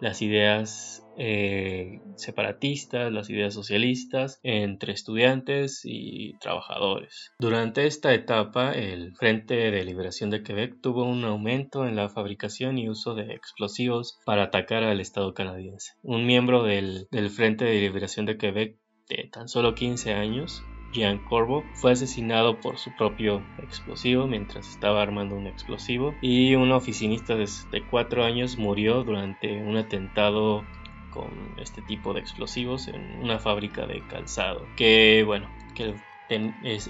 las 0.00 0.23
ideas 0.23 1.01
eh, 1.19 2.00
separatistas, 2.16 3.12
las 3.12 3.28
ideas 3.31 3.54
socialistas 3.54 4.40
entre 4.42 4.92
estudiantes 4.92 5.83
y 5.85 6.38
trabajadores. 6.38 7.33
Durante 7.38 7.87
esta 7.87 8.14
etapa, 8.14 8.73
el 8.73 9.14
Frente 9.16 9.54
de 9.54 9.85
Liberación 9.85 10.31
de 10.31 10.42
Quebec 10.42 10.81
tuvo 10.81 11.04
un 11.04 11.25
aumento 11.25 11.87
en 11.87 11.97
la 11.97 12.09
fabricación 12.09 12.78
y 12.78 12.88
uso 12.88 13.14
de 13.14 13.35
explosivos 13.35 14.19
para 14.25 14.45
atacar 14.45 14.85
al 14.85 15.00
Estado 15.00 15.35
canadiense. 15.35 15.92
Un 16.02 16.26
miembro 16.26 16.62
del, 16.62 17.09
Frente 17.31 17.64
de 17.64 17.81
Liberación 17.81 18.26
de 18.26 18.37
Quebec 18.37 18.76
de 19.09 19.28
tan 19.33 19.49
solo 19.49 19.75
15 19.75 20.14
años 20.14 20.62
Jean 20.92 21.19
Corbo 21.25 21.64
fue 21.75 21.92
asesinado 21.92 22.61
por 22.61 22.78
su 22.78 22.95
propio 22.97 23.42
explosivo 23.62 24.26
mientras 24.26 24.69
estaba 24.69 25.02
armando 25.02 25.35
un 25.37 25.47
explosivo 25.47 26.14
y 26.21 26.54
un 26.54 26.71
oficinista 26.71 27.35
de, 27.35 27.49
cuatro 27.90 28.25
años 28.25 28.59
murió 28.59 29.02
durante 29.02 29.62
un 29.62 29.76
atentado 29.76 30.64
con 31.12 31.54
este 31.59 31.83
tipo 31.83 32.12
de 32.14 32.21
explosivos 32.21 32.88
en 32.88 33.00
una 33.23 33.38
fábrica 33.38 33.87
de 33.87 34.02
calzado 34.09 34.69
que 34.75 35.23
bueno 35.25 35.52
que 35.75 35.95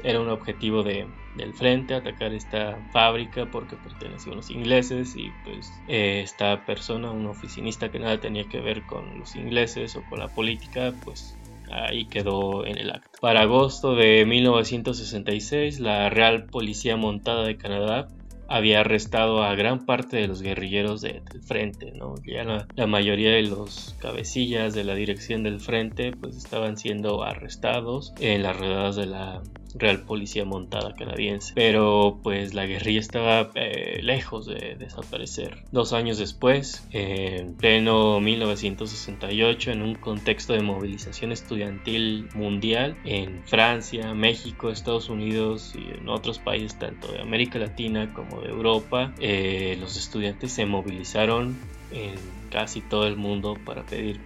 era 0.05 0.21
un 0.21 0.29
objetivo 0.29 0.83
de, 0.85 1.09
del 1.35 1.53
frente 1.53 1.95
atacar 1.95 2.33
esta 2.33 2.81
fábrica 2.93 3.47
porque 3.51 3.77
pertenecía 3.77 4.31
a 4.31 4.35
unos 4.35 4.51
ingleses 4.51 5.17
y 5.17 5.31
pues 5.45 5.83
eh, 5.89 6.21
esta 6.23 6.65
persona 6.65 7.11
un 7.11 7.27
oficinista 7.27 7.91
que 7.91 7.99
nada 7.99 8.21
tenía 8.21 8.45
que 8.49 8.61
ver 8.61 8.85
con 8.85 9.19
los 9.19 9.35
ingleses 9.35 9.97
o 9.97 10.05
con 10.05 10.21
la 10.21 10.29
política 10.29 10.95
pues 11.05 11.37
ahí 11.71 12.07
quedó 12.07 12.67
en 12.67 12.79
el 12.79 12.91
acto. 12.91 13.19
Para 13.21 13.43
agosto 13.43 13.95
de 13.95 14.25
1966, 14.27 15.81
la 15.81 16.11
Real 16.11 16.47
Policía 16.47 16.97
Montada 16.97 17.45
de 17.45 17.57
Canadá 17.57 18.09
había 18.53 18.81
arrestado 18.81 19.43
a 19.43 19.55
gran 19.55 19.87
parte 19.87 20.19
de 20.19 20.29
los 20.29 20.43
guerrilleros 20.43 21.01
del 21.01 21.23
frente, 21.43 21.93
¿no? 21.93 22.15
Ya 22.27 22.45
la, 22.45 22.67
la, 22.77 22.87
mayoría 22.87 23.31
de 23.31 23.43
los 23.43 23.97
cabecillas 23.99 24.75
de 24.75 24.85
la 24.85 24.95
dirección 24.95 25.43
del 25.43 25.59
frente 25.59 26.13
pues 26.13 26.37
estaban 26.37 26.77
siendo 26.77 27.23
arrestados 27.23 28.13
en 28.21 28.43
las 28.43 28.57
redadas 28.59 28.97
de 28.97 29.07
la 29.07 29.43
Real 29.75 30.01
Policía 30.01 30.45
Montada 30.45 30.95
canadiense. 30.95 31.53
Pero 31.55 32.19
pues 32.23 32.55
la 32.55 32.67
guerrilla 32.67 33.01
estaba 33.01 33.51
eh, 33.55 34.01
lejos 34.03 34.47
de 34.47 34.77
desaparecer. 34.77 35.59
Dos 35.71 35.93
años 35.93 36.19
después, 36.19 36.87
en 36.91 37.55
pleno 37.55 38.21
1968, 38.21 39.71
en 39.73 39.83
un 39.83 39.95
contexto 39.95 40.53
de 40.53 40.63
movilización 40.63 41.33
estudiantil 41.33 42.29
mundial 42.35 42.97
en 43.05 43.43
Francia, 43.45 44.15
México, 44.15 44.71
Estados 44.71 45.09
Unidos 45.09 45.75
y 45.75 45.99
en 45.99 46.09
otros 46.09 46.39
países 46.39 46.79
tanto 46.79 47.11
de 47.13 47.21
América 47.21 47.59
Latina 47.59 48.13
como 48.15 48.41
de 48.41 48.51
Europa, 48.51 49.13
eh, 49.21 49.77
los 49.81 49.97
estudiantes 49.97 50.53
se 50.53 50.67
movilizaron 50.67 51.57
en 51.93 52.15
casi 52.51 52.81
todo 52.81 53.07
el 53.07 53.17
mundo 53.17 53.57
para 53.65 53.83
pedir 53.85 54.21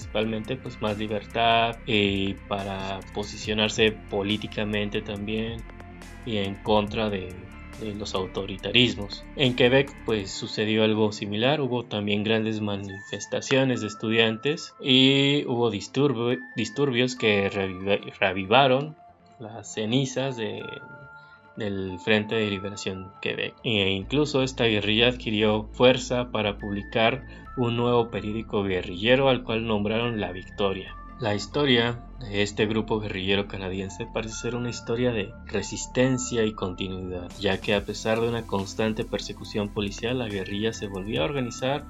principalmente 0.00 0.56
pues 0.56 0.80
más 0.80 0.96
libertad 0.98 1.76
y 1.84 2.34
para 2.48 3.00
posicionarse 3.12 3.92
políticamente 3.92 5.02
también 5.02 5.62
y 6.24 6.38
en 6.38 6.54
contra 6.54 7.10
de, 7.10 7.34
los 7.96 8.14
autoritarismos. 8.14 9.24
En 9.36 9.56
Quebec 9.56 9.90
pues 10.04 10.30
sucedió 10.30 10.84
algo 10.84 11.12
similar, 11.12 11.60
hubo 11.60 11.84
también 11.84 12.24
grandes 12.24 12.60
manifestaciones 12.60 13.80
de 13.80 13.86
estudiantes 13.86 14.74
y 14.80 15.44
hubo 15.46 15.70
disturbios 15.70 17.16
que 17.16 17.48
reavivaron 18.18 18.96
las 19.38 19.72
cenizas 19.72 20.36
de, 20.36 20.82
del 21.56 21.98
Frente 21.98 22.34
de 22.34 22.50
Liberación 22.50 23.12
Quebec. 23.20 23.54
E 23.64 23.90
incluso 23.90 24.42
esta 24.42 24.64
guerrilla 24.64 25.08
adquirió 25.08 25.68
fuerza 25.72 26.30
para 26.30 26.58
publicar 26.58 27.26
un 27.56 27.76
nuevo 27.76 28.10
periódico 28.10 28.62
guerrillero 28.62 29.28
al 29.28 29.42
cual 29.42 29.66
nombraron 29.66 30.20
La 30.20 30.32
Victoria. 30.32 30.94
La 31.20 31.34
historia 31.34 32.00
de 32.18 32.42
este 32.42 32.64
grupo 32.64 32.98
guerrillero 32.98 33.46
canadiense 33.46 34.06
parece 34.06 34.34
ser 34.36 34.54
una 34.54 34.70
historia 34.70 35.12
de 35.12 35.34
resistencia 35.44 36.44
y 36.44 36.54
continuidad, 36.54 37.30
ya 37.38 37.60
que 37.60 37.74
a 37.74 37.84
pesar 37.84 38.20
de 38.20 38.28
una 38.30 38.46
constante 38.46 39.04
persecución 39.04 39.68
policial, 39.68 40.18
la 40.18 40.28
guerrilla 40.28 40.72
se 40.72 40.86
volvió 40.86 41.20
a 41.20 41.26
organizar 41.26 41.84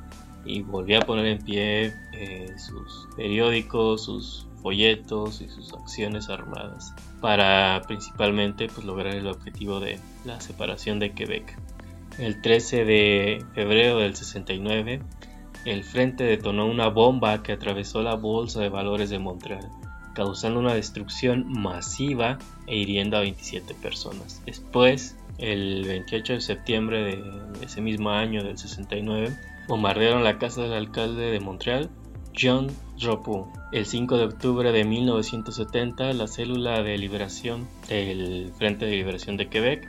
y 0.44 0.62
volvió 0.62 0.98
a 0.98 1.02
poner 1.02 1.26
en 1.26 1.44
pie 1.44 1.94
eh, 2.12 2.54
sus 2.58 3.08
periódicos, 3.16 4.06
sus 4.06 4.48
folletos 4.62 5.40
y 5.40 5.48
sus 5.48 5.72
acciones 5.72 6.28
armadas 6.28 6.94
para 7.20 7.82
principalmente 7.86 8.68
pues, 8.68 8.86
lograr 8.86 9.14
el 9.14 9.26
objetivo 9.26 9.80
de 9.80 9.98
la 10.24 10.40
separación 10.40 10.98
de 10.98 11.12
Quebec. 11.12 11.58
El 12.18 12.40
13 12.42 12.84
de 12.84 13.44
febrero 13.54 13.98
del 13.98 14.14
69, 14.14 15.00
el 15.64 15.84
frente 15.84 16.24
detonó 16.24 16.66
una 16.66 16.88
bomba 16.88 17.42
que 17.42 17.52
atravesó 17.52 18.02
la 18.02 18.14
bolsa 18.14 18.60
de 18.60 18.68
valores 18.68 19.10
de 19.10 19.18
Montreal, 19.18 19.68
causando 20.14 20.60
una 20.60 20.74
destrucción 20.74 21.46
masiva 21.48 22.38
e 22.66 22.76
hiriendo 22.76 23.16
a 23.16 23.20
27 23.20 23.74
personas. 23.74 24.42
Después, 24.44 25.16
el 25.38 25.84
28 25.86 26.34
de 26.34 26.40
septiembre 26.40 27.04
de 27.04 27.64
ese 27.64 27.80
mismo 27.80 28.10
año 28.10 28.42
del 28.42 28.58
69, 28.58 29.36
bombardearon 29.68 30.24
la 30.24 30.38
casa 30.38 30.62
del 30.62 30.72
alcalde 30.72 31.30
de 31.30 31.40
Montreal, 31.40 31.90
John 32.38 32.68
Dropu. 32.98 33.46
El 33.72 33.86
5 33.86 34.18
de 34.18 34.24
octubre 34.24 34.72
de 34.72 34.84
1970, 34.84 36.12
la 36.12 36.26
célula 36.26 36.82
de 36.82 36.98
liberación 36.98 37.68
del 37.88 38.52
Frente 38.56 38.86
de 38.86 38.92
Liberación 38.92 39.36
de 39.36 39.48
Quebec 39.48 39.88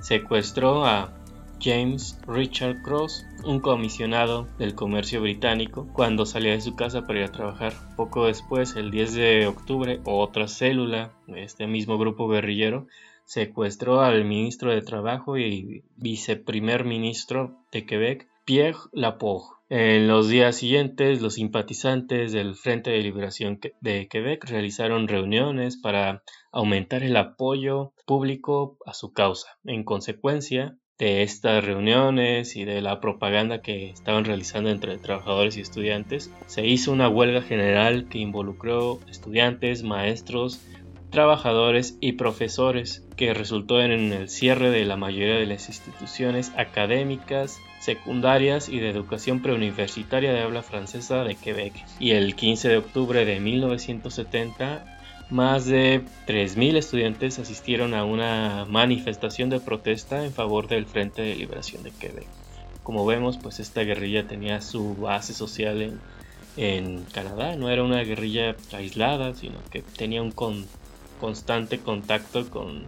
secuestró 0.00 0.84
a 0.84 1.12
James 1.60 2.18
Richard 2.26 2.82
Cross, 2.82 3.26
un 3.44 3.60
comisionado 3.60 4.46
del 4.58 4.74
comercio 4.74 5.20
británico, 5.20 5.88
cuando 5.92 6.24
salía 6.24 6.52
de 6.52 6.60
su 6.60 6.76
casa 6.76 7.06
para 7.06 7.18
ir 7.20 7.24
a 7.24 7.32
trabajar. 7.32 7.72
Poco 7.96 8.26
después, 8.26 8.76
el 8.76 8.90
10 8.90 9.14
de 9.14 9.46
octubre, 9.46 10.00
otra 10.04 10.46
célula 10.46 11.12
de 11.26 11.42
este 11.42 11.66
mismo 11.66 11.98
grupo 11.98 12.28
guerrillero 12.28 12.86
secuestró 13.24 14.00
al 14.00 14.24
ministro 14.24 14.70
de 14.72 14.80
Trabajo 14.80 15.36
y 15.36 15.82
viceprimer 15.96 16.84
ministro 16.84 17.58
de 17.72 17.84
Quebec, 17.84 18.28
Pierre 18.44 18.78
Laporte. 18.92 19.57
En 19.70 20.08
los 20.08 20.28
días 20.28 20.56
siguientes, 20.56 21.20
los 21.20 21.34
simpatizantes 21.34 22.32
del 22.32 22.54
Frente 22.54 22.90
de 22.90 23.02
Liberación 23.02 23.60
de 23.82 24.08
Quebec 24.08 24.44
realizaron 24.48 25.08
reuniones 25.08 25.76
para 25.76 26.22
aumentar 26.52 27.02
el 27.02 27.14
apoyo 27.18 27.92
público 28.06 28.78
a 28.86 28.94
su 28.94 29.12
causa. 29.12 29.58
En 29.64 29.84
consecuencia, 29.84 30.78
de 30.98 31.22
estas 31.22 31.64
reuniones 31.64 32.56
y 32.56 32.64
de 32.64 32.80
la 32.80 33.00
propaganda 33.00 33.62
que 33.62 33.90
estaban 33.90 34.24
realizando 34.24 34.70
entre 34.70 34.98
trabajadores 34.98 35.56
y 35.56 35.60
estudiantes, 35.60 36.32
se 36.46 36.66
hizo 36.66 36.90
una 36.90 37.08
huelga 37.08 37.40
general 37.40 38.08
que 38.08 38.18
involucró 38.18 38.98
estudiantes, 39.08 39.84
maestros, 39.84 40.60
trabajadores 41.10 41.96
y 42.00 42.12
profesores, 42.12 43.04
que 43.16 43.34
resultó 43.34 43.80
en 43.80 44.12
el 44.12 44.28
cierre 44.28 44.70
de 44.70 44.84
la 44.84 44.96
mayoría 44.96 45.36
de 45.36 45.46
las 45.46 45.68
instituciones 45.68 46.52
académicas, 46.56 47.58
secundarias 47.80 48.68
y 48.68 48.78
de 48.78 48.90
educación 48.90 49.40
preuniversitaria 49.42 50.32
de 50.32 50.42
habla 50.42 50.62
francesa 50.62 51.24
de 51.24 51.34
Quebec. 51.34 51.72
Y 51.98 52.12
el 52.12 52.34
15 52.34 52.68
de 52.68 52.76
octubre 52.76 53.24
de 53.24 53.40
1970 53.40 54.98
más 55.30 55.66
de 55.66 56.02
3.000 56.26 56.76
estudiantes 56.76 57.38
asistieron 57.38 57.94
a 57.94 58.04
una 58.04 58.64
manifestación 58.66 59.50
de 59.50 59.60
protesta 59.60 60.24
en 60.24 60.32
favor 60.32 60.68
del 60.68 60.86
Frente 60.86 61.22
de 61.22 61.36
Liberación 61.36 61.82
de 61.82 61.90
Quebec. 61.90 62.26
Como 62.82 63.04
vemos, 63.04 63.36
pues 63.36 63.60
esta 63.60 63.82
guerrilla 63.82 64.26
tenía 64.26 64.62
su 64.62 64.96
base 64.96 65.34
social 65.34 66.00
en, 66.56 67.04
Canadá, 67.12 67.54
no 67.56 67.68
era 67.68 67.84
una 67.84 68.02
guerrilla 68.02 68.56
aislada, 68.72 69.34
sino 69.34 69.58
que 69.70 69.82
tenía 69.82 70.22
un 70.22 70.32
constante 71.18 71.80
contacto 71.80 72.48
con, 72.50 72.84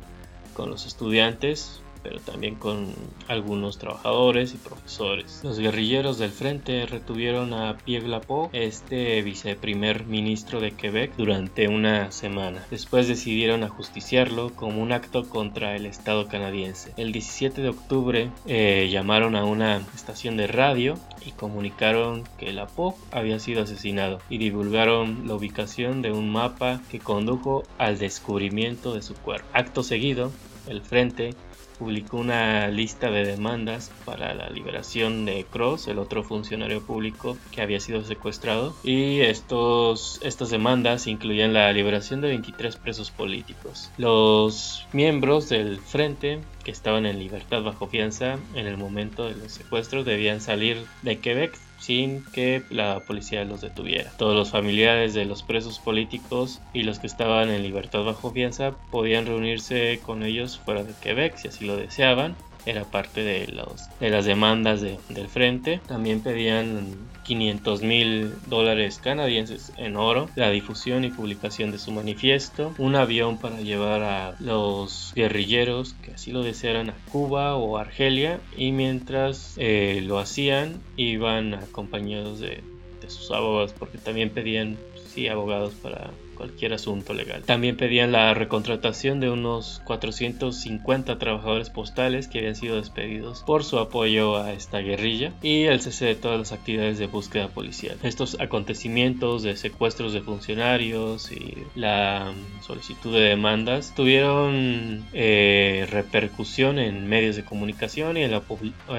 con 0.54 0.70
los 0.70 0.86
estudiantes 0.86 1.82
pero 2.02 2.20
también 2.20 2.54
con 2.54 2.88
algunos 3.28 3.78
trabajadores 3.78 4.54
y 4.54 4.56
profesores. 4.56 5.40
Los 5.42 5.58
guerrilleros 5.58 6.18
del 6.18 6.30
frente 6.30 6.86
retuvieron 6.86 7.52
a 7.54 7.76
Pierre 7.78 8.08
Lapo, 8.08 8.50
este 8.52 9.22
viceprimer 9.22 10.04
ministro 10.06 10.60
de 10.60 10.72
Quebec, 10.72 11.14
durante 11.16 11.68
una 11.68 12.10
semana. 12.12 12.64
Después 12.70 13.08
decidieron 13.08 13.62
ajusticiarlo 13.62 14.50
como 14.54 14.82
un 14.82 14.92
acto 14.92 15.28
contra 15.28 15.76
el 15.76 15.86
Estado 15.86 16.28
canadiense. 16.28 16.92
El 16.96 17.12
17 17.12 17.62
de 17.62 17.68
octubre 17.68 18.30
eh, 18.46 18.88
llamaron 18.90 19.36
a 19.36 19.44
una 19.44 19.76
estación 19.94 20.36
de 20.36 20.46
radio 20.46 20.94
y 21.24 21.32
comunicaron 21.32 22.24
que 22.38 22.52
Lapo 22.52 22.96
había 23.10 23.38
sido 23.38 23.62
asesinado 23.62 24.20
y 24.28 24.38
divulgaron 24.38 25.26
la 25.26 25.34
ubicación 25.34 26.02
de 26.02 26.12
un 26.12 26.30
mapa 26.30 26.80
que 26.90 26.98
condujo 26.98 27.64
al 27.78 27.98
descubrimiento 27.98 28.94
de 28.94 29.02
su 29.02 29.14
cuerpo. 29.14 29.46
Acto 29.52 29.82
seguido, 29.82 30.32
el 30.68 30.82
frente 30.82 31.34
publicó 31.80 32.18
una 32.18 32.68
lista 32.68 33.10
de 33.10 33.24
demandas 33.24 33.90
para 34.04 34.34
la 34.34 34.50
liberación 34.50 35.24
de 35.24 35.46
Cross, 35.50 35.88
el 35.88 35.98
otro 35.98 36.22
funcionario 36.22 36.82
público 36.82 37.38
que 37.50 37.62
había 37.62 37.80
sido 37.80 38.04
secuestrado, 38.04 38.74
y 38.84 39.20
estos, 39.20 40.20
estas 40.22 40.50
demandas 40.50 41.06
incluían 41.06 41.54
la 41.54 41.72
liberación 41.72 42.20
de 42.20 42.28
23 42.28 42.76
presos 42.76 43.10
políticos. 43.10 43.90
Los 43.96 44.86
miembros 44.92 45.48
del 45.48 45.80
frente 45.80 46.40
que 46.64 46.70
estaban 46.70 47.06
en 47.06 47.18
libertad 47.18 47.62
bajo 47.62 47.86
fianza 47.86 48.38
en 48.54 48.66
el 48.66 48.76
momento 48.76 49.28
de 49.28 49.36
los 49.36 49.52
secuestros 49.52 50.04
debían 50.04 50.40
salir 50.40 50.86
de 51.02 51.18
Quebec 51.18 51.58
sin 51.78 52.24
que 52.32 52.62
la 52.70 53.00
policía 53.00 53.44
los 53.44 53.62
detuviera. 53.62 54.10
Todos 54.18 54.36
los 54.36 54.50
familiares 54.50 55.14
de 55.14 55.24
los 55.24 55.42
presos 55.42 55.78
políticos 55.78 56.60
y 56.74 56.82
los 56.82 56.98
que 56.98 57.06
estaban 57.06 57.48
en 57.48 57.62
libertad 57.62 58.04
bajo 58.04 58.30
fianza 58.30 58.74
podían 58.90 59.26
reunirse 59.26 60.00
con 60.02 60.22
ellos 60.22 60.58
fuera 60.58 60.84
de 60.84 60.92
Quebec 61.00 61.36
si 61.36 61.48
así 61.48 61.64
lo 61.64 61.76
deseaban 61.76 62.36
era 62.66 62.84
parte 62.84 63.22
de, 63.22 63.46
los, 63.48 63.88
de 63.98 64.10
las 64.10 64.24
demandas 64.24 64.80
del 64.80 65.28
frente. 65.28 65.80
También 65.86 66.20
pedían 66.20 67.10
500 67.24 67.82
mil 67.82 68.34
dólares 68.48 68.98
canadienses 69.02 69.72
en 69.76 69.96
oro, 69.96 70.28
la 70.34 70.50
difusión 70.50 71.04
y 71.04 71.10
publicación 71.10 71.70
de 71.70 71.78
su 71.78 71.92
manifiesto, 71.92 72.74
un 72.78 72.96
avión 72.96 73.38
para 73.38 73.60
llevar 73.60 74.02
a 74.02 74.34
los 74.40 75.12
guerrilleros 75.14 75.94
que 76.02 76.12
así 76.12 76.32
lo 76.32 76.42
desearan 76.42 76.90
a 76.90 76.94
Cuba 77.12 77.54
o 77.54 77.78
Argelia 77.78 78.40
y 78.56 78.72
mientras 78.72 79.54
eh, 79.58 80.02
lo 80.04 80.18
hacían 80.18 80.80
iban 80.96 81.54
acompañados 81.54 82.40
de, 82.40 82.62
de 83.00 83.10
sus 83.10 83.30
abogados 83.30 83.74
porque 83.78 83.98
también 83.98 84.30
pedían 84.30 84.76
sí 85.14 85.28
abogados 85.28 85.74
para 85.74 86.10
cualquier 86.40 86.72
asunto 86.72 87.12
legal. 87.12 87.42
También 87.42 87.76
pedían 87.76 88.12
la 88.12 88.32
recontratación 88.32 89.20
de 89.20 89.28
unos 89.28 89.82
450 89.84 91.18
trabajadores 91.18 91.68
postales 91.68 92.28
que 92.28 92.38
habían 92.38 92.56
sido 92.56 92.76
despedidos 92.76 93.42
por 93.42 93.62
su 93.62 93.78
apoyo 93.78 94.38
a 94.38 94.54
esta 94.54 94.78
guerrilla 94.78 95.34
y 95.42 95.64
el 95.64 95.82
cese 95.82 96.06
de 96.06 96.14
todas 96.14 96.38
las 96.38 96.52
actividades 96.52 96.98
de 96.98 97.08
búsqueda 97.08 97.48
policial. 97.48 97.98
Estos 98.02 98.40
acontecimientos 98.40 99.42
de 99.42 99.54
secuestros 99.58 100.14
de 100.14 100.22
funcionarios 100.22 101.30
y 101.30 101.58
la 101.74 102.32
solicitud 102.62 103.12
de 103.12 103.20
demandas 103.20 103.92
tuvieron 103.94 105.04
eh, 105.12 105.86
repercusión 105.90 106.78
en 106.78 107.06
medios 107.06 107.36
de 107.36 107.44
comunicación 107.44 108.16
y 108.16 108.22
en 108.22 108.30
la, 108.30 108.42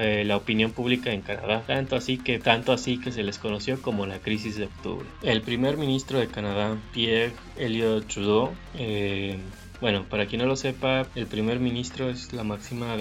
eh, 0.00 0.22
la 0.24 0.36
opinión 0.36 0.70
pública 0.70 1.10
en 1.10 1.22
Canadá, 1.22 1.64
tanto 1.66 1.96
así 1.96 2.18
que 2.18 2.38
tanto 2.38 2.70
así 2.70 3.00
que 3.00 3.10
se 3.10 3.24
les 3.24 3.38
conoció 3.38 3.82
como 3.82 4.06
la 4.06 4.20
crisis 4.20 4.58
de 4.58 4.66
octubre. 4.66 5.08
El 5.22 5.42
primer 5.42 5.76
ministro 5.76 6.20
de 6.20 6.28
Canadá, 6.28 6.78
Pierre 6.92 7.31
Elliot 7.56 8.06
Trudeau. 8.06 8.50
Eh, 8.74 9.38
bueno, 9.80 10.04
para 10.08 10.26
quien 10.26 10.40
no 10.42 10.46
lo 10.46 10.56
sepa, 10.56 11.06
el 11.14 11.26
primer 11.26 11.58
ministro 11.58 12.08
es 12.08 12.32
la 12.32 12.44
máxima 12.44 12.96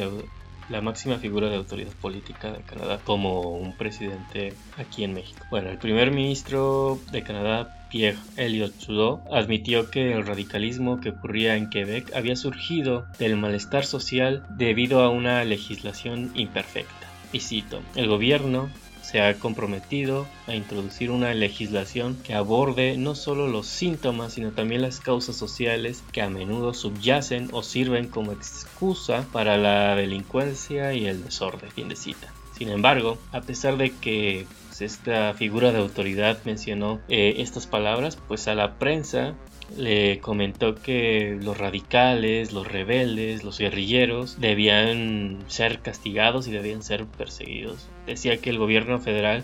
la 0.70 0.82
máxima 0.82 1.18
figura 1.18 1.50
de 1.50 1.58
autoridad 1.58 1.92
política 2.02 2.52
de 2.52 2.62
Canadá 2.62 3.00
como 3.04 3.42
un 3.42 3.76
presidente 3.76 4.54
aquí 4.78 5.04
en 5.04 5.14
México. 5.14 5.46
Bueno, 5.50 5.70
el 5.70 5.78
primer 5.78 6.12
ministro 6.12 6.98
de 7.12 7.24
Canadá, 7.24 7.88
Pierre 7.90 8.18
Elliott 8.38 8.74
Trudeau, 8.78 9.22
admitió 9.32 9.92
que 9.92 10.14
el 10.14 10.26
radicalismo 10.26 11.02
que 11.02 11.10
ocurría 11.10 11.58
en 11.58 11.70
Quebec 11.70 12.16
había 12.16 12.38
surgido 12.38 13.06
del 13.20 13.36
malestar 13.36 13.86
social 13.86 14.46
debido 14.50 15.02
a 15.02 15.10
una 15.10 15.44
legislación 15.44 16.32
imperfecta. 16.36 17.08
Y 17.34 17.42
cito, 17.42 17.82
el 17.96 18.08
gobierno 18.08 18.70
se 19.02 19.22
ha 19.22 19.34
comprometido 19.36 20.28
a 20.48 20.56
introducir 20.56 21.12
una 21.12 21.34
legislación 21.34 22.18
que 22.24 22.34
aborde 22.34 22.98
no 22.98 23.16
solo 23.16 23.48
los 23.48 23.68
síntomas, 23.68 24.34
sino 24.34 24.52
también 24.52 24.82
las 24.82 25.00
causas 25.00 25.36
sociales 25.36 26.04
que 26.12 26.22
a 26.22 26.30
menudo 26.30 26.74
subyacen 26.74 27.50
o 27.52 27.64
sirven 27.64 28.08
como 28.08 28.32
excusa 28.32 29.26
para 29.32 29.58
la 29.58 29.96
delincuencia 29.96 30.94
y 30.94 31.08
el 31.08 31.24
desorden. 31.24 31.72
Fin 31.72 31.90
de 31.90 31.96
cita. 31.96 32.32
Sin 32.58 32.70
embargo, 32.70 33.18
a 33.32 33.42
pesar 33.42 33.78
de 33.78 33.92
que 33.92 34.46
pues, 34.68 34.82
esta 34.82 35.34
figura 35.34 35.72
de 35.72 35.80
autoridad 35.80 36.38
mencionó 36.46 37.00
eh, 37.10 37.36
estas 37.38 37.66
palabras, 37.66 38.18
pues 38.28 38.48
a 38.48 38.56
la 38.56 38.76
prensa 38.78 39.36
le 39.78 40.20
comentó 40.20 40.76
que 40.76 41.38
los 41.42 41.58
radicales, 41.58 42.52
los 42.52 42.68
rebeldes, 42.68 43.44
los 43.44 43.58
guerrilleros 43.58 44.40
debían 44.40 45.40
ser 45.48 45.80
castigados 45.80 46.48
y 46.48 46.52
debían 46.52 46.84
ser 46.84 47.06
perseguidos. 47.06 47.90
Decía 48.06 48.38
que 48.38 48.50
el 48.50 48.58
gobierno 48.58 49.00
federal 49.00 49.44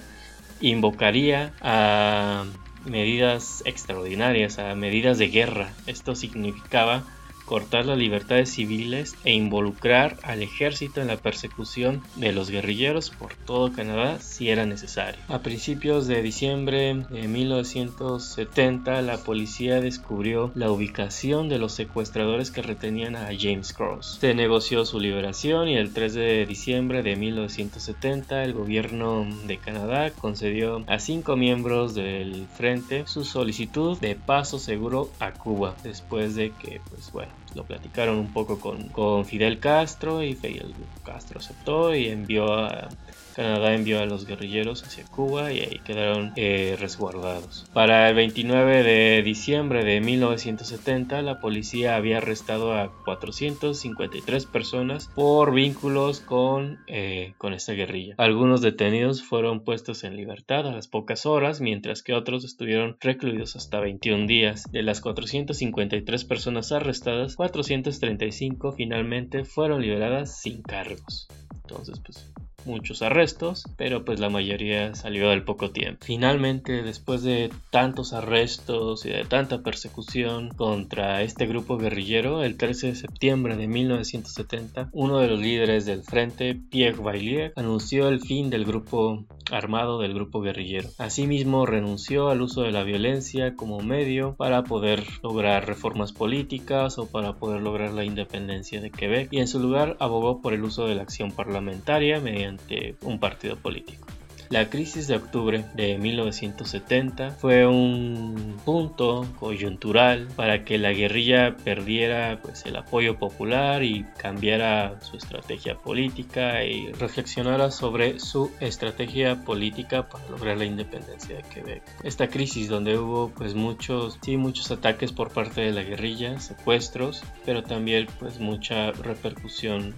invocaría 0.60 1.54
a 1.62 2.46
medidas 2.86 3.64
extraordinarias, 3.66 4.60
a 4.60 4.76
medidas 4.76 5.18
de 5.18 5.28
guerra. 5.28 5.74
Esto 5.86 6.16
significaba 6.16 7.04
cortar 7.48 7.86
las 7.86 7.98
libertades 7.98 8.52
civiles 8.52 9.16
e 9.24 9.34
involucrar 9.34 10.18
al 10.24 10.44
ejército 10.44 11.02
en 11.02 11.08
la 11.08 11.16
persecución 11.16 12.04
de 12.18 12.34
los 12.34 12.50
guerrilleros 12.50 13.10
por 13.10 13.34
todo 13.34 13.72
Canadá 13.72 14.20
si 14.20 14.50
era 14.50 14.66
necesario. 14.66 15.20
A 15.30 15.40
principios 15.40 16.08
de 16.08 16.22
diciembre 16.22 17.06
de 17.10 17.28
1970 17.28 19.02
la 19.02 19.18
policía 19.18 19.80
descubrió 19.80 20.52
la 20.56 20.70
ubicación 20.70 21.48
de 21.48 21.58
los 21.58 21.72
secuestradores 21.72 22.52
que 22.52 22.62
retenían 22.62 23.16
a 23.16 23.30
James 23.38 23.72
Cross. 23.74 24.18
Se 24.20 24.34
negoció 24.34 24.84
su 24.84 25.00
liberación 25.00 25.70
y 25.70 25.78
el 25.78 25.94
3 25.94 26.14
de 26.14 26.46
diciembre 26.46 27.02
de 27.02 27.16
1970 27.16 28.44
el 28.44 28.54
gobierno 28.54 29.26
de 29.46 29.58
Canadá 29.58 30.12
concedió 30.12 30.84
a 30.88 31.00
cinco 31.00 31.38
miembros 31.38 31.96
del 31.96 32.46
frente 32.48 33.08
su 33.08 33.24
solicitud 33.24 33.98
de 34.00 34.16
paso 34.16 34.60
seguro 34.60 35.10
a 35.20 35.32
Cuba 35.32 35.76
después 35.84 36.36
de 36.36 36.52
que 36.52 36.82
pues 36.90 37.12
bueno 37.14 37.37
lo 37.56 37.64
platicaron 37.64 38.18
un 38.18 38.32
poco 38.34 38.60
con, 38.60 38.90
con 38.90 39.26
Fidel 39.26 39.60
Castro 39.60 40.24
y 40.24 40.36
Fidel 40.36 40.74
Castro 41.04 41.40
aceptó 41.40 41.96
y 41.96 42.08
envió 42.08 42.54
a, 42.54 42.90
Canadá 43.38 43.76
envió 43.76 44.00
a 44.00 44.08
los 44.08 44.26
guerrilleros 44.26 44.84
hacia 44.84 45.06
Cuba 45.06 45.54
y 45.54 45.60
ahí 45.60 45.80
quedaron 45.86 46.34
eh, 46.38 46.76
resguardados. 46.80 47.70
Para 47.72 48.10
el 48.10 48.16
29 48.16 48.82
de 48.82 49.22
diciembre 49.22 49.86
de 49.86 50.02
1970, 50.02 51.22
la 51.22 51.40
policía 51.40 51.96
había 51.96 52.18
arrestado 52.18 52.74
a 52.74 52.92
453 53.06 54.48
personas 54.48 55.12
por 55.14 55.54
vínculos 55.54 56.20
con, 56.20 56.80
eh, 56.88 57.36
con 57.38 57.54
esta 57.54 57.74
guerrilla. 57.74 58.16
Algunos 58.18 58.62
detenidos 58.62 59.22
fueron 59.22 59.64
puestos 59.64 60.04
en 60.04 60.16
libertad 60.18 60.66
a 60.66 60.72
las 60.72 60.88
pocas 60.88 61.28
horas, 61.28 61.62
mientras 61.62 62.02
que 62.02 62.16
otros 62.16 62.44
estuvieron 62.44 62.98
recluidos 63.00 63.56
hasta 63.56 63.80
21 63.80 64.26
días. 64.26 64.64
De 64.72 64.82
las 64.82 65.00
453 65.00 66.26
personas 66.26 66.72
arrestadas, 66.72 67.36
435 67.36 68.72
finalmente 68.72 69.46
fueron 69.46 69.84
liberadas 69.84 70.42
sin 70.42 70.64
cargos. 70.64 71.28
Entonces, 71.68 72.00
pues 72.00 72.32
muchos 72.68 73.02
arrestos, 73.02 73.64
pero 73.78 74.06
pues 74.06 74.20
la 74.20 74.30
mayoría 74.30 74.94
salió 74.94 75.32
al 75.32 75.44
poco 75.44 75.72
tiempo. 75.72 76.06
Finalmente, 76.06 76.84
después 76.84 77.24
de 77.24 77.50
tantos 77.72 78.14
arrestos 78.14 79.06
y 79.06 79.10
de 79.10 79.26
tanta 79.26 79.64
persecución 79.64 80.50
contra 80.50 81.24
este 81.24 81.48
grupo 81.48 81.78
guerrillero, 81.78 82.44
el 82.44 82.58
13 82.58 82.88
de 82.88 82.96
septiembre 82.96 83.58
de 83.58 83.68
1970, 83.68 84.90
uno 84.92 85.20
de 85.20 85.28
los 85.28 85.40
líderes 85.40 85.86
del 85.86 86.04
frente, 86.04 86.56
Pierre 86.56 87.02
Baillier, 87.02 87.54
anunció 87.56 88.10
el 88.10 88.20
fin 88.20 88.50
del 88.50 88.66
grupo 88.66 89.26
armado 89.52 90.00
del 90.00 90.14
grupo 90.14 90.42
guerrillero. 90.42 90.90
Asimismo, 90.98 91.66
renunció 91.66 92.30
al 92.30 92.42
uso 92.42 92.64
de 92.64 92.72
la 92.72 92.84
violencia 92.84 93.56
como 93.56 93.80
medio 93.80 94.36
para 94.36 94.64
poder 94.64 95.04
lograr 95.24 95.66
reformas 95.66 96.12
políticas 96.12 96.98
o 96.98 97.08
para 97.08 97.34
poder 97.34 97.62
lograr 97.62 97.94
la 97.94 98.04
independencia 98.04 98.82
de 98.82 98.92
Quebec 98.92 99.30
y 99.32 99.40
en 99.40 99.48
su 99.48 99.60
lugar 99.60 99.96
abogó 100.00 100.42
por 100.42 100.54
el 100.54 100.64
uso 100.64 100.88
de 100.88 100.96
la 100.96 101.04
acción 101.04 101.32
parlamentaria 101.32 102.20
mediante 102.20 102.57
un 103.02 103.20
partido 103.20 103.56
político. 103.56 104.08
La 104.50 104.70
crisis 104.70 105.08
de 105.08 105.18
octubre 105.18 105.66
de 105.76 105.98
1970 105.98 107.32
fue 107.32 107.68
un 107.68 108.56
punto 108.64 109.28
coyuntural 109.38 110.30
para 110.38 110.64
que 110.64 110.78
la 110.78 110.94
guerrilla 110.94 111.58
perdiera 111.66 112.40
pues, 112.42 112.66
el 112.66 112.78
apoyo 112.78 113.20
popular 113.20 113.84
y 113.84 114.06
cambiara 114.18 115.02
su 115.02 115.18
estrategia 115.18 115.78
política 115.78 116.64
y 116.64 116.94
reflexionara 116.94 117.72
sobre 117.72 118.22
su 118.22 118.50
estrategia 118.62 119.44
política 119.44 120.08
para 120.08 120.30
lograr 120.30 120.58
la 120.58 120.66
independencia 120.66 121.36
de 121.36 121.44
Quebec. 121.44 121.84
Esta 122.04 122.30
crisis 122.30 122.70
donde 122.70 122.98
hubo 122.98 123.32
pues 123.32 123.54
muchos, 123.54 124.18
sí, 124.22 124.38
muchos 124.38 124.72
ataques 124.72 125.12
por 125.12 125.30
parte 125.30 125.60
de 125.60 125.74
la 125.74 125.84
guerrilla, 125.84 126.40
secuestros, 126.40 127.22
pero 127.46 127.64
también 127.64 128.08
pues 128.18 128.40
mucha 128.40 128.94
repercusión 128.94 129.94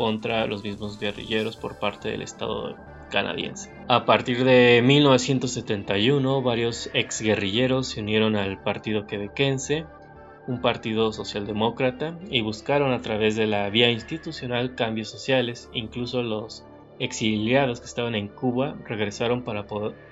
contra 0.00 0.46
los 0.46 0.64
mismos 0.64 0.98
guerrilleros 0.98 1.58
por 1.58 1.78
parte 1.78 2.08
del 2.08 2.22
Estado 2.22 2.74
canadiense. 3.10 3.70
A 3.86 4.06
partir 4.06 4.44
de 4.44 4.80
1971, 4.82 6.40
varios 6.40 6.88
exguerrilleros 6.94 7.88
se 7.88 8.00
unieron 8.00 8.34
al 8.34 8.62
Partido 8.62 9.06
Quebequense, 9.06 9.84
un 10.46 10.62
partido 10.62 11.12
socialdemócrata, 11.12 12.18
y 12.30 12.40
buscaron 12.40 12.94
a 12.94 13.02
través 13.02 13.36
de 13.36 13.46
la 13.46 13.68
vía 13.68 13.90
institucional 13.90 14.74
cambios 14.74 15.10
sociales. 15.10 15.68
Incluso 15.74 16.22
los 16.22 16.64
exiliados 16.98 17.80
que 17.80 17.86
estaban 17.86 18.14
en 18.14 18.28
Cuba 18.28 18.76
regresaron 18.86 19.42
para, 19.42 19.66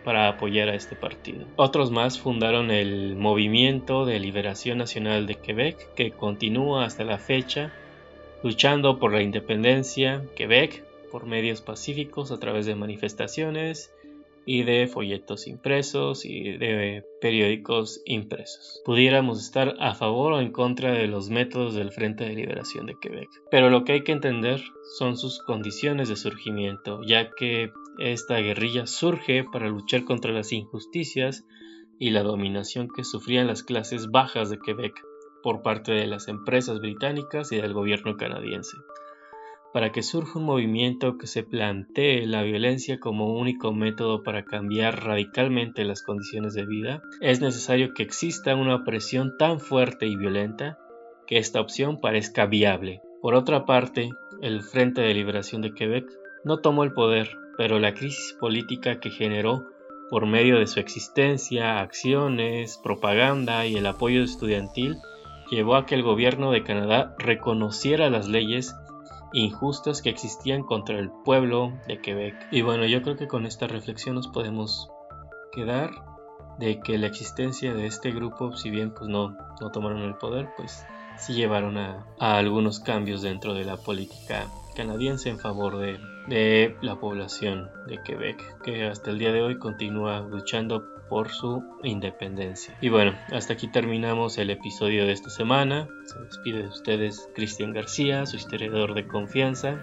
para 0.04 0.28
apoyar 0.28 0.68
a 0.68 0.74
este 0.74 0.96
partido. 0.96 1.46
Otros 1.56 1.90
más 1.90 2.18
fundaron 2.18 2.70
el 2.70 3.16
Movimiento 3.16 4.04
de 4.04 4.20
Liberación 4.20 4.76
Nacional 4.76 5.24
de 5.26 5.36
Quebec, 5.36 5.94
que 5.94 6.10
continúa 6.10 6.84
hasta 6.84 7.04
la 7.04 7.16
fecha 7.16 7.72
luchando 8.42 8.98
por 8.98 9.12
la 9.12 9.22
independencia, 9.22 10.24
Quebec, 10.36 10.84
por 11.10 11.26
medios 11.26 11.60
pacíficos 11.60 12.30
a 12.30 12.38
través 12.38 12.66
de 12.66 12.74
manifestaciones 12.74 13.92
y 14.44 14.62
de 14.62 14.86
folletos 14.86 15.46
impresos 15.46 16.24
y 16.24 16.56
de 16.56 17.04
periódicos 17.20 18.00
impresos. 18.06 18.80
Pudiéramos 18.84 19.42
estar 19.42 19.76
a 19.78 19.94
favor 19.94 20.32
o 20.32 20.40
en 20.40 20.52
contra 20.52 20.92
de 20.92 21.06
los 21.06 21.28
métodos 21.28 21.74
del 21.74 21.92
Frente 21.92 22.24
de 22.24 22.34
Liberación 22.34 22.86
de 22.86 22.96
Quebec, 22.98 23.28
pero 23.50 23.68
lo 23.68 23.84
que 23.84 23.92
hay 23.92 24.04
que 24.04 24.12
entender 24.12 24.62
son 24.96 25.18
sus 25.18 25.42
condiciones 25.42 26.08
de 26.08 26.16
surgimiento, 26.16 27.02
ya 27.06 27.30
que 27.30 27.70
esta 27.98 28.38
guerrilla 28.38 28.86
surge 28.86 29.44
para 29.44 29.68
luchar 29.68 30.04
contra 30.04 30.32
las 30.32 30.50
injusticias 30.52 31.44
y 31.98 32.10
la 32.10 32.22
dominación 32.22 32.88
que 32.88 33.04
sufrían 33.04 33.48
las 33.48 33.62
clases 33.62 34.06
bajas 34.10 34.48
de 34.48 34.58
Quebec 34.58 34.94
por 35.42 35.62
parte 35.62 35.92
de 35.92 36.06
las 36.06 36.28
empresas 36.28 36.80
británicas 36.80 37.52
y 37.52 37.56
del 37.56 37.72
gobierno 37.72 38.16
canadiense 38.16 38.76
para 39.72 39.92
que 39.92 40.02
surja 40.02 40.38
un 40.38 40.44
movimiento 40.44 41.18
que 41.18 41.26
se 41.26 41.42
plantee 41.42 42.26
la 42.26 42.42
violencia 42.42 42.98
como 42.98 43.34
único 43.34 43.72
método 43.72 44.22
para 44.22 44.44
cambiar 44.44 45.04
radicalmente 45.04 45.84
las 45.84 46.02
condiciones 46.02 46.54
de 46.54 46.66
vida, 46.66 47.02
es 47.20 47.40
necesario 47.40 47.92
que 47.94 48.02
exista 48.02 48.54
una 48.54 48.76
opresión 48.76 49.36
tan 49.38 49.60
fuerte 49.60 50.06
y 50.06 50.16
violenta 50.16 50.78
que 51.26 51.38
esta 51.38 51.60
opción 51.60 52.00
parezca 52.00 52.46
viable. 52.46 53.02
Por 53.20 53.34
otra 53.34 53.66
parte, 53.66 54.10
el 54.40 54.62
Frente 54.62 55.02
de 55.02 55.14
Liberación 55.14 55.60
de 55.60 55.74
Quebec 55.74 56.06
no 56.44 56.58
tomó 56.58 56.84
el 56.84 56.92
poder, 56.92 57.30
pero 57.56 57.78
la 57.78 57.94
crisis 57.94 58.36
política 58.40 59.00
que 59.00 59.10
generó 59.10 59.66
por 60.08 60.24
medio 60.24 60.58
de 60.58 60.66
su 60.66 60.80
existencia, 60.80 61.80
acciones, 61.80 62.80
propaganda 62.82 63.66
y 63.66 63.76
el 63.76 63.86
apoyo 63.86 64.22
estudiantil 64.22 64.96
llevó 65.50 65.76
a 65.76 65.86
que 65.86 65.94
el 65.94 66.02
gobierno 66.02 66.50
de 66.50 66.62
Canadá 66.62 67.14
reconociera 67.18 68.10
las 68.10 68.28
leyes 68.28 68.74
injustas 69.32 70.02
que 70.02 70.10
existían 70.10 70.62
contra 70.62 70.98
el 70.98 71.10
pueblo 71.10 71.72
de 71.86 72.00
Quebec. 72.00 72.34
Y 72.50 72.62
bueno, 72.62 72.86
yo 72.86 73.02
creo 73.02 73.16
que 73.16 73.28
con 73.28 73.46
esta 73.46 73.66
reflexión 73.66 74.14
nos 74.14 74.28
podemos 74.28 74.88
quedar 75.52 75.90
de 76.58 76.80
que 76.80 76.98
la 76.98 77.06
existencia 77.06 77.74
de 77.74 77.86
este 77.86 78.10
grupo, 78.10 78.56
si 78.56 78.70
bien 78.70 78.92
pues 78.92 79.08
no, 79.08 79.36
no 79.60 79.70
tomaron 79.70 80.02
el 80.02 80.14
poder, 80.14 80.48
pues 80.56 80.84
sí 81.16 81.34
llevaron 81.34 81.78
a, 81.78 82.06
algunos 82.18 82.80
cambios 82.80 83.22
dentro 83.22 83.54
de 83.54 83.64
la 83.64 83.76
política 83.76 84.46
canadiense 84.76 85.28
en 85.28 85.38
favor 85.38 85.78
de, 85.78 85.98
de 86.28 86.76
la 86.82 86.96
población 86.96 87.68
de 87.86 88.00
Quebec, 88.02 88.62
que 88.62 88.86
hasta 88.86 89.10
el 89.10 89.18
día 89.18 89.32
de 89.32 89.42
hoy 89.42 89.58
continúa 89.58 90.20
luchando 90.20 90.84
por 91.08 91.30
su 91.30 91.64
independencia. 91.82 92.76
Y 92.80 92.88
bueno, 92.88 93.14
hasta 93.32 93.54
aquí 93.54 93.68
terminamos 93.68 94.38
el 94.38 94.50
episodio 94.50 95.06
de 95.06 95.12
esta 95.12 95.30
semana. 95.30 95.88
Se 96.06 96.18
despide 96.20 96.62
de 96.62 96.68
ustedes 96.68 97.28
Cristian 97.34 97.72
García, 97.72 98.26
su 98.26 98.36
historiador 98.36 98.94
de 98.94 99.06
confianza. 99.06 99.80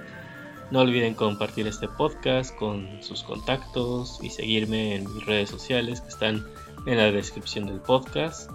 No 0.72 0.80
olviden 0.80 1.14
compartir 1.14 1.68
este 1.68 1.88
podcast 1.88 2.56
con 2.56 3.02
sus 3.02 3.24
contactos 3.24 4.20
y 4.24 4.30
seguirme 4.30 4.96
en 4.96 5.14
mis 5.14 5.26
redes 5.26 5.50
sociales 5.50 6.02
que 6.02 6.10
están 6.10 6.46
en 6.86 6.98
la 6.98 7.12
descripción 7.12 7.68
del 7.68 7.80
podcast. 7.82 8.50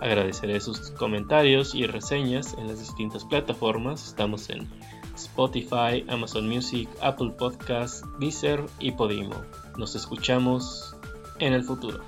Agradeceré 0.00 0.60
sus 0.60 0.90
comentarios 0.90 1.76
y 1.76 1.86
reseñas 1.86 2.54
en 2.58 2.66
las 2.66 2.80
distintas 2.80 3.24
plataformas. 3.24 4.08
Estamos 4.08 4.50
en 4.50 4.68
Spotify, 5.14 6.04
Amazon 6.08 6.48
Music, 6.48 6.88
Apple 7.00 7.30
Podcasts, 7.38 8.04
Deezer 8.18 8.64
y 8.80 8.90
Podimo. 8.92 9.36
Nos 9.76 9.94
escuchamos 9.94 10.96
en 11.38 11.52
el 11.52 11.62
futuro. 11.62 12.00